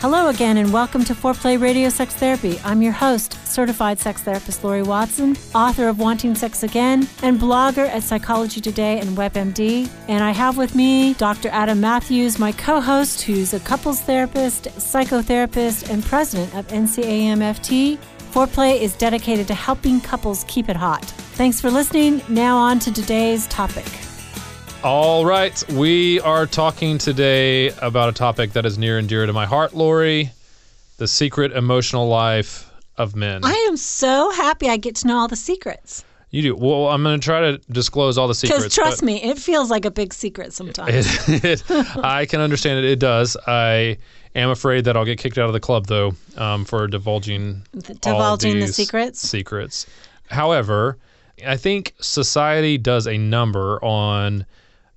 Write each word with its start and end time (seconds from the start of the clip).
Hello 0.00 0.28
again, 0.28 0.58
and 0.58 0.72
welcome 0.72 1.02
to 1.02 1.12
Foreplay 1.12 1.60
Radio 1.60 1.88
Sex 1.88 2.14
Therapy. 2.14 2.60
I'm 2.62 2.82
your 2.82 2.92
host, 2.92 3.32
certified 3.44 3.98
sex 3.98 4.22
therapist 4.22 4.62
Lori 4.62 4.84
Watson, 4.84 5.36
author 5.56 5.88
of 5.88 5.98
Wanting 5.98 6.36
Sex 6.36 6.62
Again, 6.62 7.08
and 7.24 7.36
blogger 7.36 7.88
at 7.88 8.04
Psychology 8.04 8.60
Today 8.60 9.00
and 9.00 9.16
WebMD. 9.16 9.90
And 10.06 10.22
I 10.22 10.30
have 10.30 10.56
with 10.56 10.76
me 10.76 11.14
Dr. 11.14 11.48
Adam 11.48 11.80
Matthews, 11.80 12.38
my 12.38 12.52
co 12.52 12.80
host, 12.80 13.22
who's 13.22 13.54
a 13.54 13.58
couples 13.58 14.00
therapist, 14.00 14.66
psychotherapist, 14.76 15.90
and 15.90 16.04
president 16.04 16.54
of 16.54 16.68
NCAMFT. 16.68 17.98
Foreplay 18.30 18.80
is 18.80 18.94
dedicated 18.94 19.48
to 19.48 19.54
helping 19.54 20.00
couples 20.00 20.44
keep 20.46 20.68
it 20.68 20.76
hot. 20.76 21.04
Thanks 21.34 21.60
for 21.60 21.72
listening. 21.72 22.22
Now, 22.28 22.56
on 22.56 22.78
to 22.80 22.92
today's 22.92 23.48
topic. 23.48 24.07
All 24.84 25.24
right, 25.24 25.62
we 25.72 26.20
are 26.20 26.46
talking 26.46 26.98
today 26.98 27.70
about 27.82 28.08
a 28.08 28.12
topic 28.12 28.52
that 28.52 28.64
is 28.64 28.78
near 28.78 28.98
and 28.98 29.08
dear 29.08 29.26
to 29.26 29.32
my 29.32 29.44
heart, 29.44 29.74
Lori 29.74 30.30
the 30.98 31.08
secret 31.08 31.52
emotional 31.52 32.08
life 32.08 32.70
of 32.96 33.16
men. 33.16 33.40
I 33.44 33.54
am 33.68 33.76
so 33.76 34.30
happy 34.32 34.68
I 34.68 34.76
get 34.76 34.96
to 34.96 35.06
know 35.06 35.16
all 35.16 35.28
the 35.28 35.36
secrets. 35.36 36.04
you 36.30 36.42
do. 36.42 36.56
Well, 36.56 36.88
I'm 36.88 37.02
going 37.02 37.18
to 37.18 37.24
try 37.24 37.40
to 37.40 37.58
disclose 37.70 38.18
all 38.18 38.28
the 38.28 38.34
secrets. 38.34 38.64
Because 38.64 38.74
trust 38.74 39.02
me, 39.02 39.22
it 39.22 39.38
feels 39.38 39.70
like 39.70 39.84
a 39.84 39.90
big 39.90 40.12
secret 40.12 40.52
sometimes. 40.52 41.06
It, 41.28 41.44
it, 41.70 41.96
I 41.96 42.26
can 42.26 42.40
understand 42.40 42.84
it. 42.84 42.90
It 42.90 42.98
does. 42.98 43.36
I 43.46 43.96
am 44.34 44.50
afraid 44.50 44.84
that 44.84 44.96
I'll 44.96 45.04
get 45.04 45.18
kicked 45.18 45.38
out 45.38 45.46
of 45.46 45.52
the 45.52 45.60
club, 45.60 45.86
though, 45.86 46.14
um, 46.36 46.64
for 46.64 46.86
divulging 46.88 47.62
all 47.74 47.94
divulging 48.00 48.58
the 48.58 48.68
secrets? 48.68 49.20
Secrets. 49.20 49.86
However, 50.26 50.98
I 51.46 51.56
think 51.56 51.94
society 52.00 52.76
does 52.76 53.06
a 53.06 53.16
number 53.16 53.82
on 53.84 54.44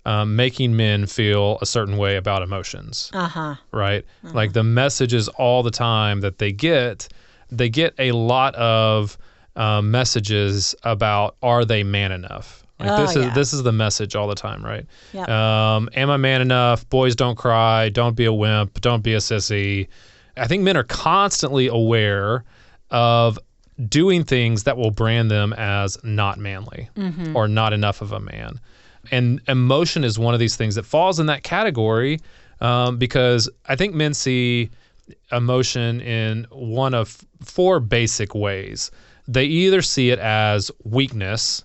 um, 0.05 0.35
making 0.35 0.75
men 0.75 1.05
feel 1.05 1.57
a 1.61 1.65
certain 1.65 1.97
way 1.97 2.15
about 2.15 2.41
emotions. 2.41 3.11
Uh 3.13 3.27
huh. 3.27 3.55
right? 3.71 4.03
Like 4.23 4.53
the 4.53 4.63
messages 4.63 5.27
all 5.29 5.61
the 5.63 5.71
time 5.71 6.21
that 6.21 6.37
they 6.39 6.51
get, 6.51 7.07
they 7.51 7.69
get 7.69 7.93
a 7.99 8.11
lot 8.13 8.55
of 8.55 9.17
um, 9.55 9.91
messages 9.91 10.73
about 10.83 11.35
are 11.43 11.65
they 11.65 11.83
man 11.83 12.11
enough? 12.11 12.65
Like 12.79 12.89
Oh, 12.89 13.01
this 13.01 13.15
is 13.15 13.25
yeah. 13.25 13.33
this 13.35 13.53
is 13.53 13.61
the 13.63 13.71
message 13.71 14.15
all 14.15 14.27
the 14.27 14.33
time, 14.35 14.65
right? 14.65 14.85
Yep. 15.13 15.29
Um, 15.29 15.89
am 15.93 16.09
I 16.09 16.17
man 16.17 16.41
enough? 16.41 16.89
Boys 16.89 17.15
don't 17.15 17.37
cry. 17.37 17.89
Don't 17.89 18.15
be 18.15 18.25
a 18.25 18.33
wimp. 18.33 18.81
Don't 18.81 19.03
be 19.03 19.13
a 19.13 19.17
sissy. 19.19 19.87
I 20.35 20.47
think 20.47 20.63
men 20.63 20.77
are 20.77 20.83
constantly 20.83 21.67
aware 21.67 22.43
of 22.89 23.37
doing 23.87 24.23
things 24.23 24.63
that 24.63 24.77
will 24.77 24.91
brand 24.91 25.29
them 25.29 25.53
as 25.53 25.97
not 26.03 26.39
manly 26.39 26.89
Mm-hmm. 26.95 27.35
or 27.35 27.47
not 27.47 27.73
enough 27.73 28.01
of 28.01 28.11
a 28.13 28.19
man. 28.19 28.59
And 29.09 29.41
emotion 29.47 30.03
is 30.03 30.19
one 30.19 30.33
of 30.33 30.39
these 30.39 30.55
things 30.55 30.75
that 30.75 30.85
falls 30.85 31.19
in 31.19 31.25
that 31.27 31.43
category 31.43 32.19
um, 32.59 32.97
because 32.97 33.49
I 33.67 33.75
think 33.75 33.95
men 33.95 34.13
see 34.13 34.69
emotion 35.31 36.01
in 36.01 36.45
one 36.51 36.93
of 36.93 37.17
four 37.43 37.79
basic 37.79 38.35
ways. 38.35 38.91
They 39.27 39.45
either 39.45 39.81
see 39.81 40.09
it 40.11 40.19
as 40.19 40.71
weakness, 40.83 41.63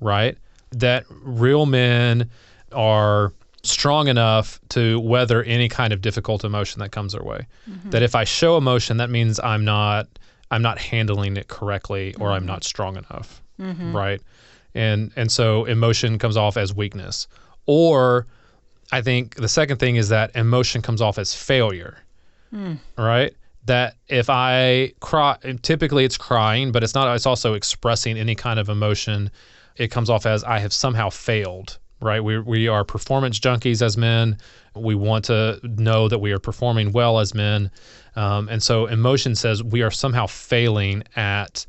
right? 0.00 0.36
That 0.72 1.04
real 1.08 1.66
men 1.66 2.30
are 2.72 3.32
strong 3.62 4.08
enough 4.08 4.60
to 4.70 4.98
weather 5.00 5.42
any 5.42 5.68
kind 5.68 5.92
of 5.92 6.00
difficult 6.00 6.44
emotion 6.44 6.80
that 6.80 6.92
comes 6.92 7.12
their 7.12 7.22
way. 7.22 7.46
Mm-hmm. 7.68 7.90
That 7.90 8.02
if 8.02 8.14
I 8.14 8.24
show 8.24 8.56
emotion, 8.56 8.96
that 8.98 9.10
means 9.10 9.38
I'm 9.40 9.64
not 9.64 10.08
I'm 10.50 10.62
not 10.62 10.78
handling 10.78 11.36
it 11.36 11.48
correctly 11.48 12.14
or 12.18 12.30
I'm 12.30 12.40
mm-hmm. 12.40 12.46
not 12.46 12.64
strong 12.64 12.96
enough, 12.96 13.42
mm-hmm. 13.60 13.94
right? 13.94 14.20
And 14.74 15.12
and 15.16 15.30
so 15.30 15.64
emotion 15.64 16.18
comes 16.18 16.36
off 16.36 16.56
as 16.56 16.74
weakness. 16.74 17.26
Or 17.66 18.26
I 18.92 19.02
think 19.02 19.36
the 19.36 19.48
second 19.48 19.78
thing 19.78 19.96
is 19.96 20.08
that 20.08 20.34
emotion 20.34 20.82
comes 20.82 21.00
off 21.00 21.18
as 21.18 21.34
failure 21.34 21.98
right? 22.96 23.34
That 23.66 23.94
if 24.08 24.28
I 24.28 24.92
cry, 25.00 25.36
typically 25.62 26.04
it's 26.04 26.16
crying, 26.16 26.72
but 26.72 26.82
it's 26.82 26.94
not. 26.94 27.14
It's 27.14 27.26
also 27.26 27.54
expressing 27.54 28.18
any 28.18 28.34
kind 28.34 28.58
of 28.58 28.68
emotion. 28.68 29.30
It 29.76 29.88
comes 29.88 30.10
off 30.10 30.26
as 30.26 30.42
I 30.44 30.58
have 30.58 30.72
somehow 30.72 31.10
failed, 31.10 31.78
right? 32.00 32.22
We 32.22 32.40
we 32.40 32.68
are 32.68 32.84
performance 32.84 33.38
junkies 33.38 33.82
as 33.82 33.96
men. 33.96 34.38
We 34.74 34.94
want 34.94 35.26
to 35.26 35.60
know 35.62 36.08
that 36.08 36.18
we 36.18 36.32
are 36.32 36.38
performing 36.38 36.92
well 36.92 37.20
as 37.20 37.34
men, 37.34 37.70
um, 38.16 38.48
and 38.48 38.62
so 38.62 38.86
emotion 38.86 39.34
says 39.34 39.62
we 39.62 39.82
are 39.82 39.90
somehow 39.90 40.26
failing 40.26 41.04
at 41.14 41.66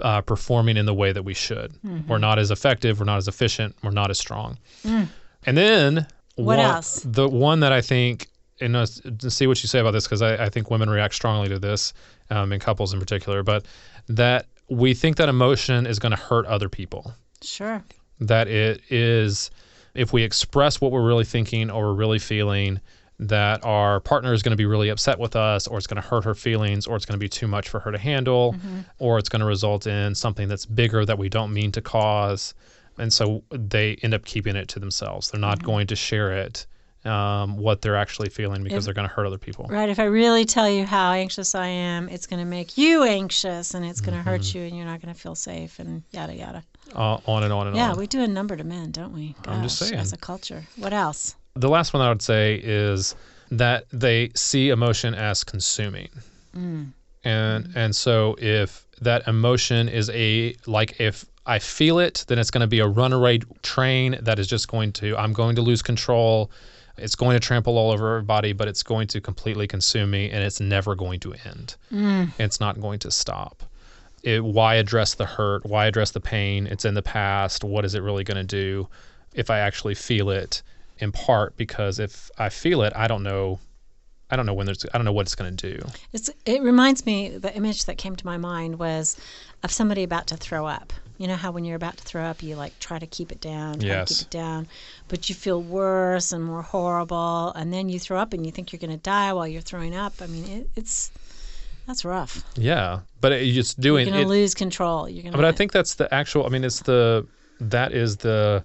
uh, 0.00 0.20
performing 0.22 0.76
in 0.76 0.86
the 0.86 0.94
way 0.94 1.12
that 1.12 1.22
we 1.22 1.34
should. 1.34 1.72
We're 2.08 2.18
not 2.18 2.38
as 2.38 2.50
effective. 2.50 2.98
We're 2.98 3.06
not 3.06 3.18
as 3.18 3.28
efficient. 3.28 3.76
We're 3.82 3.90
not 3.90 4.10
as 4.10 4.18
strong. 4.18 4.58
And 4.84 5.56
then 5.56 6.06
What 6.36 6.58
one- 6.58 6.60
else? 6.60 7.02
The 7.04 7.28
one 7.28 7.60
that 7.60 7.72
I 7.72 7.80
think, 7.80 8.28
and 8.60 8.74
uh, 8.76 8.86
to 9.18 9.30
see 9.30 9.46
what 9.46 9.62
you 9.62 9.68
say 9.68 9.78
about 9.80 9.92
this, 9.92 10.04
because 10.04 10.22
I, 10.22 10.44
I 10.46 10.48
think 10.48 10.70
women 10.70 10.88
react 10.90 11.14
strongly 11.14 11.48
to 11.48 11.58
this, 11.58 11.92
um, 12.30 12.52
in 12.52 12.60
couples 12.60 12.92
in 12.94 13.00
particular, 13.00 13.42
but 13.42 13.66
that 14.08 14.46
we 14.68 14.94
think 14.94 15.16
that 15.16 15.28
emotion 15.28 15.86
is 15.86 15.98
going 15.98 16.10
to 16.10 16.20
hurt 16.20 16.46
other 16.46 16.68
people. 16.68 17.12
Sure. 17.42 17.84
That 18.20 18.48
it 18.48 18.80
is, 18.90 19.50
if 19.94 20.12
we 20.12 20.22
express 20.22 20.80
what 20.80 20.90
we're 20.90 21.06
really 21.06 21.24
thinking 21.24 21.70
or 21.70 21.88
we're 21.88 21.94
really 21.94 22.18
feeling, 22.18 22.80
that 23.18 23.64
our 23.64 24.00
partner 24.00 24.32
is 24.34 24.42
going 24.42 24.50
to 24.50 24.56
be 24.56 24.66
really 24.66 24.88
upset 24.90 25.18
with 25.18 25.36
us, 25.36 25.66
or 25.66 25.78
it's 25.78 25.86
going 25.86 26.00
to 26.00 26.06
hurt 26.06 26.24
her 26.24 26.34
feelings, 26.34 26.86
or 26.86 26.96
it's 26.96 27.06
going 27.06 27.18
to 27.18 27.22
be 27.24 27.28
too 27.28 27.46
much 27.46 27.68
for 27.68 27.80
her 27.80 27.90
to 27.92 27.98
handle, 27.98 28.54
or 28.98 29.18
it's 29.18 29.28
going 29.28 29.40
to 29.40 29.46
result 29.46 29.86
in 29.86 30.14
something 30.14 30.48
that's 30.48 30.66
bigger 30.66 31.04
that 31.04 31.18
we 31.18 31.28
don't 31.28 31.52
mean 31.52 31.72
to 31.72 31.80
cause. 31.80 32.54
And 32.98 33.12
so 33.12 33.42
they 33.50 33.96
end 34.02 34.14
up 34.14 34.24
keeping 34.24 34.56
it 34.56 34.68
to 34.68 34.78
themselves. 34.78 35.30
They're 35.30 35.40
not 35.40 35.62
going 35.62 35.86
to 35.88 35.96
share 35.96 36.32
it, 36.32 36.66
um, 37.04 37.56
what 37.56 37.80
they're 37.82 37.96
actually 37.96 38.28
feeling, 38.30 38.62
because 38.64 38.84
they're 38.84 38.94
going 38.94 39.08
to 39.08 39.14
hurt 39.14 39.26
other 39.26 39.38
people. 39.38 39.66
Right. 39.68 39.88
If 39.88 39.98
I 39.98 40.04
really 40.04 40.44
tell 40.44 40.68
you 40.68 40.84
how 40.84 41.12
anxious 41.12 41.54
I 41.54 41.68
am, 41.68 42.08
it's 42.08 42.26
going 42.26 42.40
to 42.40 42.46
make 42.46 42.76
you 42.76 43.04
anxious 43.04 43.74
and 43.74 43.84
it's 43.84 44.00
going 44.00 44.12
to 44.14 44.20
Mm-hmm. 44.20 44.28
hurt 44.30 44.54
you 44.54 44.62
and 44.62 44.76
you're 44.76 44.86
not 44.86 45.00
going 45.00 45.14
to 45.14 45.18
feel 45.20 45.34
safe 45.34 45.78
and 45.78 46.02
yada, 46.10 46.34
yada. 46.34 46.64
Uh, 46.94 47.18
on 47.26 47.44
and 47.44 47.52
on 47.52 47.66
and 47.68 47.76
Yeah, 47.76 47.84
on. 47.84 47.88
Yeah, 47.90 47.96
we 47.96 48.06
do 48.06 48.22
a 48.22 48.28
number 48.28 48.56
to 48.56 48.64
men, 48.64 48.90
don't 48.90 49.12
we? 49.12 49.34
I'm 49.46 49.62
just 49.62 49.78
saying. 49.78 49.94
As 49.94 50.12
a 50.12 50.16
culture. 50.16 50.64
What 50.76 50.92
else? 50.92 51.34
The 51.56 51.68
last 51.68 51.92
one 51.92 52.02
I 52.02 52.08
would 52.08 52.22
say 52.22 52.60
is 52.62 53.14
that 53.50 53.86
they 53.92 54.30
see 54.34 54.70
emotion 54.70 55.14
as 55.14 55.44
consuming. 55.44 56.08
Mm. 56.54 56.92
And 57.24 57.64
mm-hmm. 57.64 57.78
and 57.78 57.96
so 57.96 58.36
if 58.38 58.86
that 59.00 59.26
emotion 59.26 59.88
is 59.88 60.10
a 60.10 60.54
like 60.66 61.00
if 61.00 61.24
I 61.46 61.58
feel 61.58 61.98
it, 61.98 62.24
then 62.28 62.38
it's 62.38 62.50
going 62.50 62.62
to 62.62 62.66
be 62.66 62.80
a 62.80 62.86
runaway 62.86 63.38
train 63.62 64.18
that 64.22 64.38
is 64.38 64.46
just 64.46 64.68
going 64.68 64.92
to 64.94 65.16
I'm 65.16 65.32
going 65.32 65.56
to 65.56 65.62
lose 65.62 65.82
control. 65.82 66.50
It's 66.98 67.14
going 67.14 67.34
to 67.34 67.40
trample 67.40 67.76
all 67.76 67.90
over 67.90 68.16
everybody, 68.16 68.52
but 68.52 68.68
it's 68.68 68.82
going 68.82 69.06
to 69.08 69.20
completely 69.20 69.66
consume 69.66 70.10
me 70.10 70.30
and 70.30 70.42
it's 70.42 70.60
never 70.60 70.94
going 70.94 71.20
to 71.20 71.34
end. 71.44 71.76
Mm. 71.92 72.32
It's 72.38 72.58
not 72.58 72.80
going 72.80 73.00
to 73.00 73.10
stop. 73.10 73.62
It, 74.22 74.42
why 74.42 74.76
address 74.76 75.14
the 75.14 75.26
hurt? 75.26 75.66
Why 75.66 75.86
address 75.86 76.12
the 76.12 76.20
pain? 76.20 76.66
It's 76.66 76.86
in 76.86 76.94
the 76.94 77.02
past. 77.02 77.64
What 77.64 77.84
is 77.84 77.94
it 77.94 78.02
really 78.02 78.24
going 78.24 78.38
to 78.38 78.44
do 78.44 78.88
if 79.34 79.50
I 79.50 79.58
actually 79.58 79.94
feel 79.94 80.30
it? 80.30 80.62
In 80.98 81.12
part 81.12 81.56
because 81.56 81.98
if 81.98 82.30
I 82.38 82.48
feel 82.48 82.82
it, 82.82 82.92
I 82.96 83.06
don't 83.06 83.22
know. 83.22 83.60
I 84.28 84.34
don't 84.34 84.46
know 84.46 84.54
when 84.54 84.66
there's. 84.66 84.84
I 84.92 84.98
don't 84.98 85.04
know 85.04 85.12
what 85.12 85.26
it's 85.26 85.34
going 85.34 85.56
to 85.56 85.72
do. 85.74 85.86
It's, 86.12 86.30
it 86.44 86.62
reminds 86.62 87.06
me, 87.06 87.36
the 87.38 87.54
image 87.54 87.84
that 87.84 87.96
came 87.96 88.16
to 88.16 88.26
my 88.26 88.38
mind 88.38 88.78
was 88.78 89.16
of 89.62 89.70
somebody 89.70 90.02
about 90.02 90.26
to 90.28 90.36
throw 90.36 90.66
up. 90.66 90.92
You 91.18 91.28
know 91.28 91.36
how 91.36 91.50
when 91.50 91.64
you're 91.64 91.76
about 91.76 91.96
to 91.98 92.04
throw 92.04 92.24
up, 92.24 92.42
you 92.42 92.56
like 92.56 92.78
try 92.78 92.98
to 92.98 93.06
keep 93.06 93.30
it 93.32 93.40
down, 93.40 93.78
try 93.78 93.88
Yes. 93.88 94.08
to 94.08 94.14
keep 94.14 94.26
it 94.26 94.30
down, 94.30 94.68
but 95.08 95.28
you 95.28 95.34
feel 95.34 95.62
worse 95.62 96.32
and 96.32 96.44
more 96.44 96.62
horrible, 96.62 97.52
and 97.54 97.72
then 97.72 97.88
you 97.88 97.98
throw 97.98 98.18
up 98.18 98.32
and 98.32 98.44
you 98.44 98.52
think 98.52 98.72
you're 98.72 98.80
going 98.80 98.90
to 98.90 98.96
die 98.96 99.32
while 99.32 99.46
you're 99.46 99.62
throwing 99.62 99.94
up. 99.94 100.14
I 100.20 100.26
mean, 100.26 100.44
it, 100.46 100.70
it's 100.76 101.10
that's 101.86 102.04
rough. 102.04 102.42
Yeah, 102.56 103.00
but 103.20 103.32
it, 103.32 103.44
You're 103.44 103.64
doing 103.78 104.08
going 104.08 104.22
to 104.22 104.28
lose 104.28 104.54
control. 104.54 105.08
You're 105.08 105.22
going 105.22 105.32
to. 105.32 105.38
But 105.38 105.44
I 105.44 105.52
think 105.52 105.72
that's 105.72 105.94
the 105.94 106.12
actual. 106.12 106.44
I 106.44 106.48
mean, 106.48 106.64
it's 106.64 106.80
the 106.80 107.26
that 107.60 107.92
is 107.92 108.16
the 108.16 108.64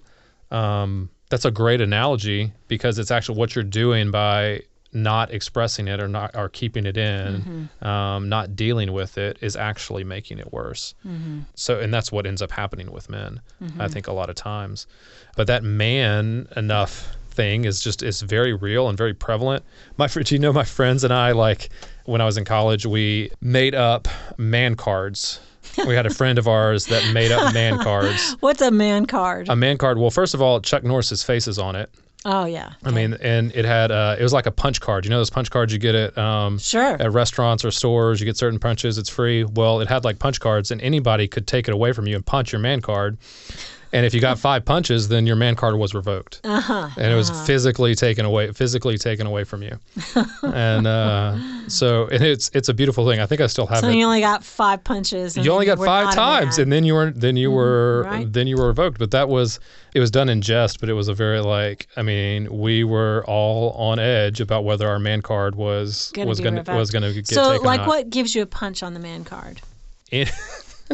um, 0.50 1.08
that's 1.32 1.46
a 1.46 1.50
great 1.50 1.80
analogy 1.80 2.52
because 2.68 2.98
it's 2.98 3.10
actually 3.10 3.38
what 3.38 3.54
you're 3.54 3.64
doing 3.64 4.10
by 4.10 4.60
not 4.92 5.32
expressing 5.32 5.88
it 5.88 5.98
or 5.98 6.06
not 6.06 6.30
or 6.36 6.50
keeping 6.50 6.84
it 6.84 6.98
in, 6.98 7.70
mm-hmm. 7.80 7.88
um, 7.88 8.28
not 8.28 8.54
dealing 8.54 8.92
with 8.92 9.16
it 9.16 9.38
is 9.40 9.56
actually 9.56 10.04
making 10.04 10.38
it 10.38 10.52
worse. 10.52 10.94
Mm-hmm. 11.06 11.40
So, 11.54 11.80
and 11.80 11.92
that's 11.92 12.12
what 12.12 12.26
ends 12.26 12.42
up 12.42 12.50
happening 12.50 12.92
with 12.92 13.08
men. 13.08 13.40
Mm-hmm. 13.62 13.80
I 13.80 13.88
think 13.88 14.08
a 14.08 14.12
lot 14.12 14.28
of 14.28 14.36
times, 14.36 14.86
but 15.34 15.46
that 15.46 15.64
man 15.64 16.48
enough 16.54 17.16
thing 17.30 17.64
is 17.64 17.80
just 17.80 18.02
is 18.02 18.20
very 18.20 18.52
real 18.52 18.90
and 18.90 18.98
very 18.98 19.14
prevalent. 19.14 19.64
My 19.96 20.10
you 20.26 20.38
know 20.38 20.52
my 20.52 20.64
friends 20.64 21.02
and 21.02 21.14
I 21.14 21.32
like 21.32 21.70
when 22.04 22.20
I 22.20 22.26
was 22.26 22.36
in 22.36 22.44
college 22.44 22.84
we 22.84 23.30
made 23.40 23.74
up 23.74 24.06
man 24.36 24.74
cards. 24.74 25.40
We 25.86 25.94
had 25.94 26.06
a 26.06 26.10
friend 26.14 26.38
of 26.38 26.48
ours 26.48 26.86
that 26.86 27.12
made 27.12 27.32
up 27.32 27.52
man 27.54 27.78
cards. 27.82 28.36
What's 28.40 28.62
a 28.62 28.70
man 28.70 29.06
card? 29.06 29.48
A 29.48 29.56
man 29.56 29.78
card. 29.78 29.98
Well, 29.98 30.10
first 30.10 30.34
of 30.34 30.42
all, 30.42 30.60
Chuck 30.60 30.82
Norris's 30.84 31.22
face 31.22 31.46
is 31.48 31.58
on 31.58 31.76
it. 31.76 31.90
oh 32.24 32.44
yeah. 32.44 32.72
I 32.84 32.90
mean, 32.90 33.14
and 33.14 33.50
it 33.54 33.64
had 33.64 33.90
uh, 33.90 34.16
it 34.18 34.22
was 34.22 34.32
like 34.32 34.46
a 34.46 34.50
punch 34.52 34.80
card. 34.80 35.04
You 35.04 35.10
know 35.10 35.18
those 35.18 35.30
punch 35.30 35.50
cards 35.50 35.72
you 35.72 35.78
get 35.78 35.94
at 35.94 36.16
um, 36.18 36.58
Sure. 36.58 36.96
at 37.00 37.12
restaurants 37.12 37.64
or 37.64 37.70
stores. 37.70 38.20
You 38.20 38.26
get 38.26 38.36
certain 38.36 38.58
punches, 38.58 38.96
it's 38.98 39.08
free. 39.08 39.44
Well, 39.44 39.80
it 39.80 39.88
had 39.88 40.04
like 40.04 40.18
punch 40.18 40.38
cards, 40.40 40.70
and 40.70 40.80
anybody 40.82 41.26
could 41.28 41.46
take 41.46 41.68
it 41.68 41.74
away 41.74 41.92
from 41.92 42.06
you 42.06 42.14
and 42.16 42.24
punch 42.24 42.52
your 42.52 42.60
man 42.60 42.80
card. 42.80 43.18
And 43.94 44.06
if 44.06 44.14
you 44.14 44.20
got 44.22 44.38
five 44.38 44.64
punches, 44.64 45.08
then 45.08 45.26
your 45.26 45.36
man 45.36 45.54
card 45.54 45.76
was 45.76 45.92
revoked, 45.94 46.40
uh-huh, 46.44 46.88
and 46.96 47.12
it 47.12 47.14
was 47.14 47.30
physically 47.46 47.94
taken 47.94 48.24
away, 48.24 48.50
physically 48.52 48.96
taken 48.96 49.26
away 49.26 49.44
from 49.44 49.62
you. 49.62 49.78
and 50.42 50.86
uh, 50.86 51.36
so, 51.68 52.06
and 52.08 52.24
it's 52.24 52.50
it's 52.54 52.70
a 52.70 52.74
beautiful 52.74 53.06
thing. 53.06 53.20
I 53.20 53.26
think 53.26 53.42
I 53.42 53.46
still 53.48 53.66
have 53.66 53.80
So 53.80 53.88
it. 53.88 53.96
you 53.96 54.06
only 54.06 54.20
got 54.22 54.44
five 54.44 54.82
punches. 54.82 55.36
and 55.36 55.44
You 55.44 55.52
only 55.52 55.66
got 55.66 55.78
were 55.78 55.84
five 55.84 56.14
times, 56.14 56.58
and 56.58 56.72
then 56.72 56.84
you 56.84 56.94
were 56.94 57.10
then 57.10 57.36
you 57.36 57.50
were 57.50 58.04
Mm-hmm. 58.06 58.10
right. 58.14 58.32
then 58.32 58.46
you 58.46 58.56
were 58.56 58.68
revoked. 58.68 58.98
But 58.98 59.10
that 59.10 59.28
was 59.28 59.60
it 59.92 60.00
was 60.00 60.10
done 60.10 60.30
in 60.30 60.40
jest, 60.40 60.80
but 60.80 60.88
it 60.88 60.94
was 60.94 61.08
a 61.08 61.14
very 61.14 61.40
like 61.40 61.86
I 61.94 62.00
mean 62.02 62.48
we 62.50 62.84
were 62.84 63.22
all 63.28 63.72
on 63.72 63.98
edge 63.98 64.40
about 64.40 64.64
whether 64.64 64.88
our 64.88 64.98
man 64.98 65.20
card 65.20 65.54
was 65.54 66.10
Gonna 66.14 66.28
was 66.28 66.40
going 66.40 66.64
to 66.64 66.72
was 66.74 66.90
going 66.90 67.02
to 67.02 67.12
get 67.12 67.26
so, 67.28 67.58
like, 67.62 67.86
what 67.86 68.08
gives 68.08 68.34
you 68.34 68.40
a 68.40 68.46
punch 68.46 68.82
on 68.82 68.94
the 68.94 69.00
man 69.00 69.24
card? 69.24 69.60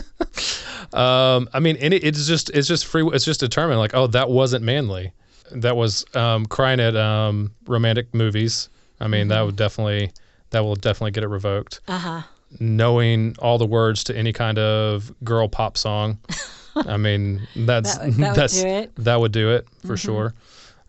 um, 0.93 1.49
I 1.53 1.61
mean, 1.61 1.77
and 1.81 1.93
it, 1.95 2.05
it's 2.05 2.27
just 2.27 2.51
it's 2.51 2.69
just 2.69 2.87
free. 2.87 3.09
It's 3.13 3.25
just 3.25 3.41
determined 3.41 3.79
like, 3.79 3.95
oh, 3.95 4.07
that 4.09 4.31
wasn't 4.31 4.65
manly. 4.65 5.13
That 5.53 5.77
was 5.77 6.05
um, 6.15 6.47
crying 6.47 6.81
at 6.81 6.97
um, 6.97 7.53
romantic 7.67 8.13
movies. 8.15 8.69
I 9.01 9.09
mean, 9.09 9.23
Mm-hmm. 9.23 9.29
that 9.31 9.43
would 9.43 9.57
definitely 9.57 10.11
that 10.51 10.61
will 10.61 10.77
definitely 10.77 11.13
get 11.13 11.25
it 11.25 11.29
revoked. 11.29 11.81
Uh 11.89 11.99
huh. 11.99 12.23
Knowing 12.61 13.37
all 13.41 13.59
the 13.59 13.67
words 13.67 14.03
to 14.05 14.17
any 14.17 14.33
kind 14.33 14.59
of 14.59 15.13
girl 15.23 15.49
pop 15.49 15.77
song. 15.77 16.19
I 16.77 16.97
mean, 16.97 17.47
that's 17.57 17.97
That 17.99 18.05
would- 18.07 18.15
that 18.15 18.29
would 18.29 18.37
that's 18.37 18.61
do 18.63 18.67
it. 18.69 18.93
that 18.97 19.21
would 19.21 19.33
do 19.33 19.51
it 19.53 19.67
for 19.87 19.97
sure. 19.97 20.35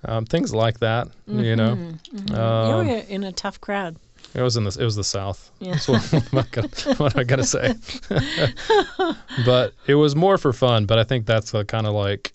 Um, 0.06 0.26
things 0.26 0.54
like 0.54 0.80
that, 0.80 1.10
you 1.28 1.58
know. 1.58 1.78
you 2.14 2.36
Um, 2.36 2.88
were 2.88 2.94
in 3.10 3.26
a 3.26 3.34
tough 3.34 3.60
crowd. 3.60 3.98
It 4.36 4.42
was 4.42 4.58
in 4.58 4.64
the 4.64 4.78
it 4.80 4.84
was 4.86 4.96
the 4.96 5.04
South. 5.04 5.52
Yeah. 5.60 5.72
That's 5.72 5.88
what, 5.88 6.02
what, 6.14 6.34
am 6.34 6.40
I 6.40 6.46
gonna, 6.52 6.68
what 6.98 7.18
I 7.18 7.24
gonna 7.24 7.44
say? 7.44 7.74
but 9.46 9.74
it 9.88 9.96
was 9.96 10.16
more 10.16 10.38
for 10.38 10.54
fun. 10.54 10.86
But 10.86 11.00
I 11.00 11.04
think 11.04 11.26
that's 11.26 11.52
the 11.52 11.66
kind 11.66 11.88
of 11.88 11.94
like 11.94 12.34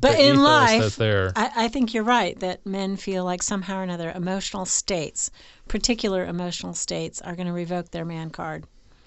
But 0.00 0.12
the 0.12 0.28
in 0.28 0.42
life, 0.42 0.96
there. 0.96 1.32
I, 1.36 1.50
I 1.64 1.68
think 1.68 1.94
you're 1.94 2.04
right 2.04 2.38
that 2.40 2.64
men 2.66 2.96
feel 2.96 3.24
like 3.24 3.42
somehow 3.42 3.78
or 3.80 3.82
another 3.82 4.10
emotional 4.14 4.64
states, 4.64 5.30
particular 5.66 6.24
emotional 6.26 6.74
states, 6.74 7.20
are 7.22 7.34
going 7.34 7.46
to 7.48 7.52
revoke 7.52 7.90
their 7.90 8.04
man 8.04 8.30
card. 8.30 8.64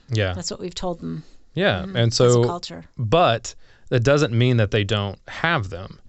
yeah, 0.09 0.33
That's 0.33 0.51
what 0.51 0.59
we've 0.59 0.75
told 0.75 0.99
them 0.99 1.23
yeah. 1.53 1.83
And 1.83 1.97
as 1.97 2.19
a 2.19 2.29
so, 2.31 2.43
culture. 2.45 2.85
but 2.97 3.55
that 3.89 4.01
doesn't 4.05 4.31
mean 4.33 4.55
that 4.57 4.71
they 4.71 4.85
don't 4.85 5.19
have 5.27 5.69
them. 5.69 5.99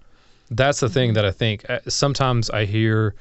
That's 0.51 0.79
the 0.81 0.87
Mm-hmm. 0.87 0.95
thing 0.95 1.13
that 1.15 1.25
I 1.25 1.33
think. 1.33 1.69
uh, 1.69 1.81
Sometimes 1.89 2.49
I 2.51 2.65
hear 2.65 3.15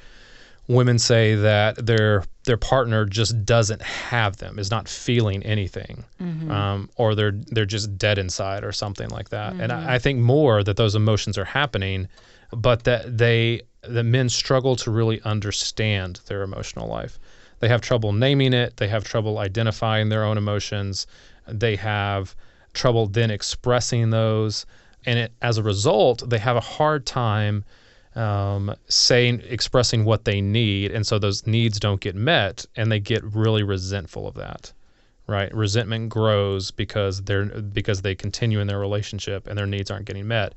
women 0.68 1.00
say 1.00 1.36
that 1.36 1.86
their 1.86 2.24
their 2.46 2.58
partner 2.58 3.06
just 3.06 3.46
doesn't 3.46 3.82
have 3.82 4.38
them, 4.38 4.58
is 4.58 4.72
not 4.72 4.88
feeling 4.88 5.44
anything, 5.44 6.04
Mm-hmm. 6.22 6.52
um, 6.52 6.90
or 6.96 7.14
they're 7.16 7.34
they're 7.48 7.66
just 7.66 7.98
dead 7.98 8.18
inside 8.18 8.64
or 8.64 8.72
something 8.72 9.10
like 9.10 9.30
that. 9.30 9.54
And 9.54 9.72
Mm-hmm. 9.72 9.90
I, 9.90 9.96
I 9.96 10.00
think 10.00 10.20
more 10.20 10.64
that 10.64 10.78
those 10.78 10.96
emotions 10.96 11.38
are 11.38 11.46
happening, 11.46 12.08
but 12.52 12.84
that 12.86 13.18
they 13.18 13.62
that 13.84 14.04
men 14.04 14.30
struggle 14.30 14.76
to 14.78 14.92
really 14.92 15.22
understand 15.24 16.20
their 16.28 16.44
emotional 16.44 16.88
life. 16.88 17.20
They 17.60 17.68
have 17.68 17.82
trouble 17.82 18.12
naming 18.12 18.54
it. 18.54 18.78
They 18.78 18.88
have 18.88 19.04
trouble 19.04 19.38
identifying 19.40 20.10
their 20.10 20.24
own 20.24 20.38
emotions. 20.38 21.06
They 21.48 21.76
have 21.78 22.36
trouble 22.74 23.08
then 23.08 23.30
expressing 23.32 24.10
those, 24.12 24.66
and 25.06 25.20
it, 25.20 25.34
as 25.42 25.58
a 25.58 25.64
result, 25.64 26.24
they 26.30 26.38
have 26.40 26.56
a 26.56 26.62
hard 26.62 27.06
time 27.06 27.64
um, 28.16 28.76
saying 28.88 29.42
expressing 29.48 30.06
what 30.06 30.26
they 30.26 30.42
need, 30.42 30.92
and 30.92 31.06
so 31.06 31.20
those 31.20 31.48
needs 31.48 31.80
don't 31.80 32.02
get 32.02 32.16
met, 32.16 32.66
and 32.76 32.92
they 32.92 33.00
get 33.00 33.24
really 33.24 33.64
resentful 33.64 34.28
of 34.28 34.36
that. 34.36 34.74
Right, 35.28 35.54
resentment 35.54 36.10
grows 36.10 36.72
because 36.72 37.22
they're 37.22 37.46
because 37.46 38.02
they 38.02 38.16
continue 38.16 38.60
in 38.60 38.68
their 38.68 38.80
relationship 38.80 39.48
and 39.48 39.58
their 39.58 39.68
needs 39.68 39.90
aren't 39.90 40.06
getting 40.06 40.28
met, 40.28 40.56